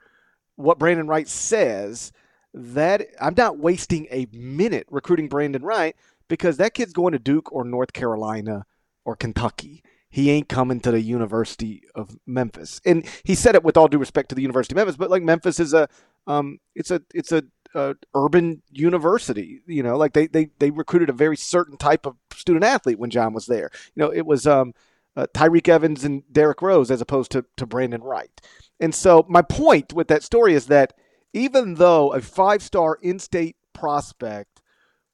[0.60, 2.12] what Brandon Wright says.
[2.52, 5.94] That I'm not wasting a minute recruiting Brandon Wright
[6.28, 8.66] because that kid's going to Duke or North Carolina
[9.04, 9.84] or Kentucky.
[10.08, 12.80] He ain't coming to the University of Memphis.
[12.84, 15.22] And he said it with all due respect to the University of Memphis, but like
[15.22, 15.88] Memphis is a
[16.26, 17.44] um it's a it's a
[17.74, 19.60] uh, urban university.
[19.66, 23.10] You know, like they, they they recruited a very certain type of student athlete when
[23.10, 23.70] John was there.
[23.94, 24.72] You know, it was um,
[25.16, 28.40] uh, Tyreke Evans and Derrick Rose as opposed to to Brandon Wright.
[28.78, 30.94] And so my point with that story is that
[31.32, 34.60] even though a five star in state prospect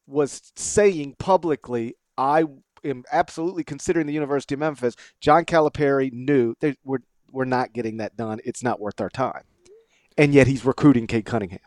[0.07, 2.45] was saying publicly, I
[2.85, 4.95] am absolutely considering the University of Memphis.
[5.21, 6.99] John Calipari knew that we're
[7.33, 8.41] we're not getting that done.
[8.45, 9.43] It's not worth our time,
[10.17, 11.59] and yet he's recruiting Cade Cunningham.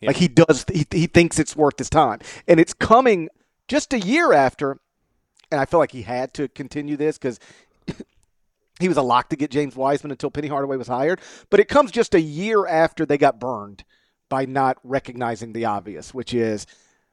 [0.00, 0.08] Yeah.
[0.08, 3.28] Like he does, he, he thinks it's worth his time, and it's coming
[3.68, 4.78] just a year after.
[5.50, 7.38] And I feel like he had to continue this because
[8.82, 11.20] he was a lock to get James Wiseman until Penny Hardaway was hired.
[11.50, 13.84] But it comes just a year after they got burned
[14.28, 16.66] by not recognizing the obvious, which is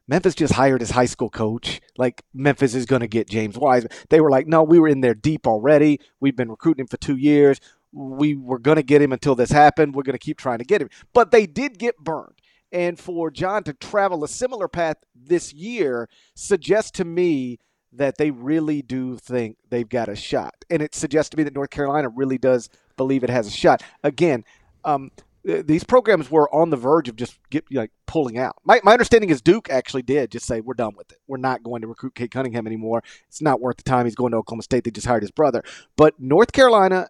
[0.07, 1.81] Memphis just hired his high school coach.
[1.97, 3.91] Like Memphis is going to get James Wiseman.
[4.09, 5.99] They were like, no, we were in there deep already.
[6.19, 7.59] We've been recruiting him for two years.
[7.91, 9.95] We were going to get him until this happened.
[9.95, 10.89] We're going to keep trying to get him.
[11.13, 12.39] But they did get burned.
[12.71, 17.59] And for John to travel a similar path this year suggests to me
[17.91, 20.53] that they really do think they've got a shot.
[20.69, 23.81] And it suggests to me that North Carolina really does believe it has a shot.
[24.03, 24.43] Again,
[24.83, 25.11] um,
[25.43, 28.55] these programs were on the verge of just get like pulling out.
[28.63, 31.17] My, my understanding is Duke actually did just say we're done with it.
[31.27, 33.03] We're not going to recruit Cade Cunningham anymore.
[33.27, 34.05] It's not worth the time.
[34.05, 34.83] He's going to Oklahoma State.
[34.83, 35.63] They just hired his brother.
[35.95, 37.07] But North Carolina,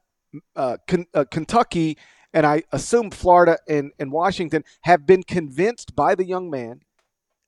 [0.55, 0.77] uh,
[1.13, 1.97] uh, Kentucky,
[2.31, 6.81] and I assume Florida and, and Washington have been convinced by the young man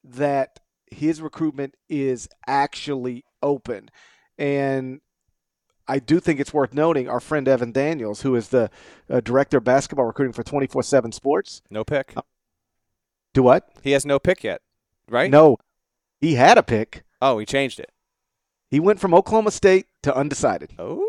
[0.04, 0.60] that
[0.92, 3.90] his recruitment is actually open.
[4.38, 5.02] And
[5.88, 8.70] I do think it's worth noting our friend Evan Daniels, who is the
[9.10, 11.62] uh, director of basketball recruiting for 24 7 Sports.
[11.70, 12.14] No pick.
[12.16, 12.22] Uh,
[13.34, 13.70] do what?
[13.82, 14.62] He has no pick yet,
[15.10, 15.32] right?
[15.32, 15.58] No.
[16.20, 17.04] He had a pick.
[17.22, 17.92] Oh, he changed it.
[18.70, 20.72] He went from Oklahoma State to undecided.
[20.78, 21.06] Oh,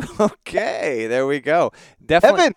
[0.20, 1.06] okay.
[1.06, 1.72] There we go.
[2.04, 2.54] Definitely.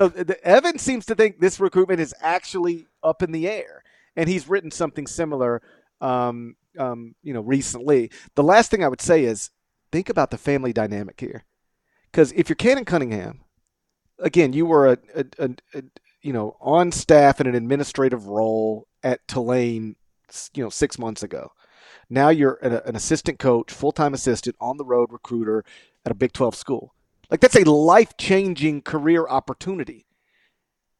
[0.00, 3.82] Evan, Evan seems to think this recruitment is actually up in the air,
[4.14, 5.62] and he's written something similar.
[6.00, 8.10] Um, um, you know, recently.
[8.34, 9.50] The last thing I would say is
[9.92, 11.44] think about the family dynamic here.
[12.10, 13.40] Because if you're Cannen Cunningham,
[14.18, 15.82] again, you were a, a, a, a,
[16.22, 19.96] you know on staff in an administrative role at Tulane,
[20.54, 21.52] you know, six months ago.
[22.08, 25.64] Now you're an assistant coach, full time assistant, on the road recruiter
[26.04, 26.94] at a Big 12 school.
[27.30, 30.06] Like that's a life changing career opportunity.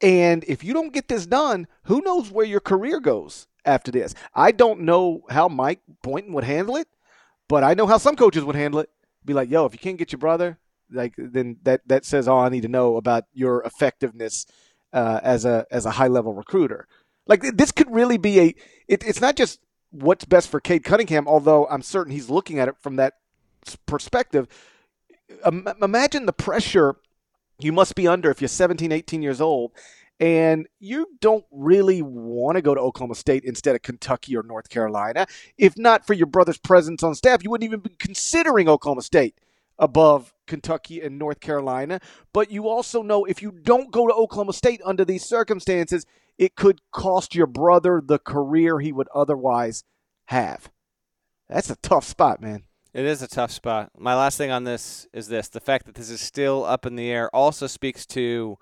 [0.03, 4.15] And if you don't get this done, who knows where your career goes after this?
[4.35, 6.89] I don't know how Mike Boynton would handle it,
[7.49, 8.91] But I know how some coaches would handle it.
[9.25, 10.59] Be like, yo, if you can't get your brother,
[10.91, 14.47] like then that that says all I need to know about your effectiveness
[14.93, 16.87] uh, as a as a high level recruiter.
[17.27, 18.55] Like this could really be a.
[18.89, 19.61] It, it's not just
[19.91, 23.15] what's best for Cade Cunningham, although I'm certain he's looking at it from that
[23.87, 24.47] perspective.
[25.45, 26.97] Um, imagine the pressure
[27.59, 29.73] you must be under if you're 17, 18 years old
[30.19, 34.69] and you don't really want to go to Oklahoma State instead of Kentucky or North
[34.69, 35.27] Carolina.
[35.59, 39.39] If not for your brother's presence on staff, you wouldn't even be considering Oklahoma State
[39.79, 42.01] above Kentucky and North Carolina.
[42.33, 46.07] But you also know if you don't go to Oklahoma State under these circumstances,
[46.39, 49.85] it could cost your brother the career he would otherwise
[50.27, 50.71] have.
[51.49, 52.65] That's a tough spot, man.
[52.93, 53.91] It is a tough spot.
[53.99, 56.97] My last thing on this is this the fact that this is still up in
[56.97, 58.57] the air also speaks to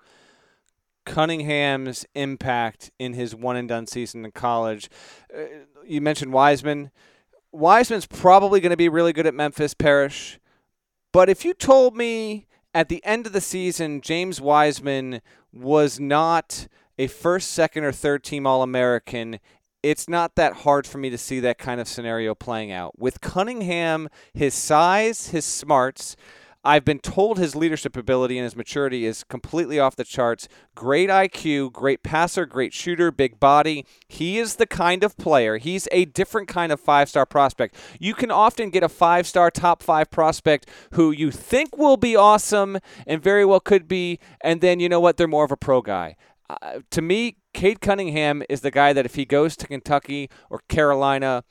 [1.05, 4.89] Cunningham's impact in his one and done season in college.
[5.35, 5.43] Uh,
[5.85, 6.91] you mentioned Wiseman.
[7.51, 10.39] Wiseman's probably going to be really good at Memphis Parrish.
[11.13, 15.21] But if you told me at the end of the season James Wiseman
[15.53, 16.67] was not
[16.97, 19.39] a first, second, or third team All American,
[19.83, 22.97] it's not that hard for me to see that kind of scenario playing out.
[22.97, 26.15] With Cunningham, his size, his smarts,
[26.65, 30.47] I've been told his leadership ability and his maturity is completely off the charts.
[30.73, 33.85] Great IQ, great passer, great shooter, big body.
[34.09, 37.75] He is the kind of player, he's a different kind of five star prospect.
[37.99, 42.15] You can often get a five star, top five prospect who you think will be
[42.15, 45.17] awesome and very well could be, and then you know what?
[45.17, 46.15] They're more of a pro guy.
[46.49, 50.61] Uh, to me, Cade Cunningham is the guy that if he goes to Kentucky or
[50.67, 51.43] Carolina,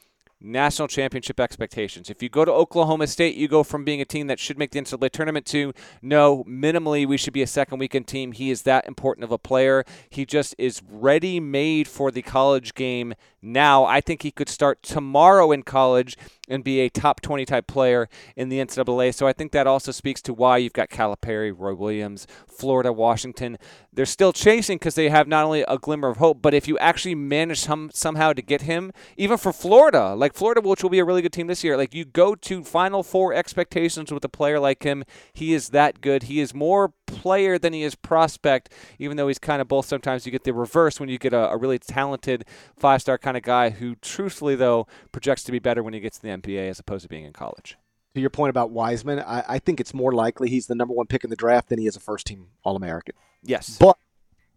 [0.44, 2.10] national championship expectations.
[2.10, 4.70] If you go to Oklahoma State, you go from being a team that should make
[4.70, 5.72] the NCAA tournament to
[6.02, 8.32] no, minimally we should be a second weekend team.
[8.32, 9.84] He is that important of a player.
[10.10, 13.84] He just is ready made for the college game now.
[13.84, 16.16] I think he could start tomorrow in college
[16.48, 19.14] and be a top 20 type player in the NCAA.
[19.14, 23.58] So I think that also speaks to why you've got Calipari, Roy Williams, Florida, Washington.
[23.92, 26.78] They're still chasing because they have not only a glimmer of hope, but if you
[26.78, 30.98] actually manage some, somehow to get him, even for Florida, like Florida, which will be
[30.98, 34.28] a really good team this year, like you go to Final Four expectations with a
[34.28, 35.04] player like him.
[35.32, 36.24] He is that good.
[36.24, 39.86] He is more player than he is prospect, even though he's kind of both.
[39.86, 42.44] Sometimes you get the reverse when you get a, a really talented
[42.76, 46.18] five star kind of guy who, truthfully, though, projects to be better when he gets
[46.18, 47.76] to the NBA as opposed to being in college.
[48.14, 51.06] To your point about Wiseman, I, I think it's more likely he's the number one
[51.06, 53.14] pick in the draft than he is a first team All American.
[53.42, 53.76] Yes.
[53.78, 53.98] But,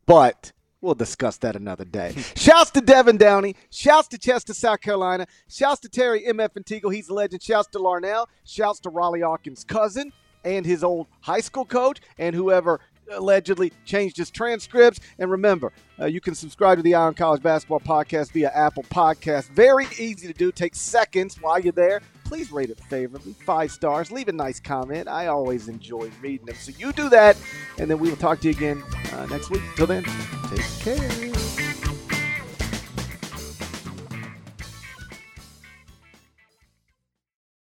[0.06, 2.14] but We'll discuss that another day.
[2.36, 3.56] Shouts to Devin Downey.
[3.72, 5.26] Shouts to Chester, South Carolina.
[5.50, 6.54] Shouts to Terry M.F.
[6.54, 6.94] Antigo.
[6.94, 7.42] He's a legend.
[7.42, 8.28] Shouts to Larnell.
[8.46, 12.80] Shouts to Rawle Alkins' cousin and his old high school coach and whoever
[13.12, 15.00] allegedly changed his transcripts.
[15.20, 18.84] And remember, uh, you can subscribe to the Eye on College Basketball Podcast via Apple
[18.84, 19.50] Podcast.
[19.50, 20.52] Very easy to do.
[20.52, 22.02] Takes seconds while you're there.
[22.26, 24.12] Please rate it favorably, five stars.
[24.12, 25.08] Leave a nice comment.
[25.08, 26.56] I always enjoy reading them.
[26.60, 27.38] So you do that,
[27.78, 28.84] and then we will talk to you again
[29.14, 29.62] uh, next week.
[29.78, 30.04] Till then,
[30.50, 31.47] take care.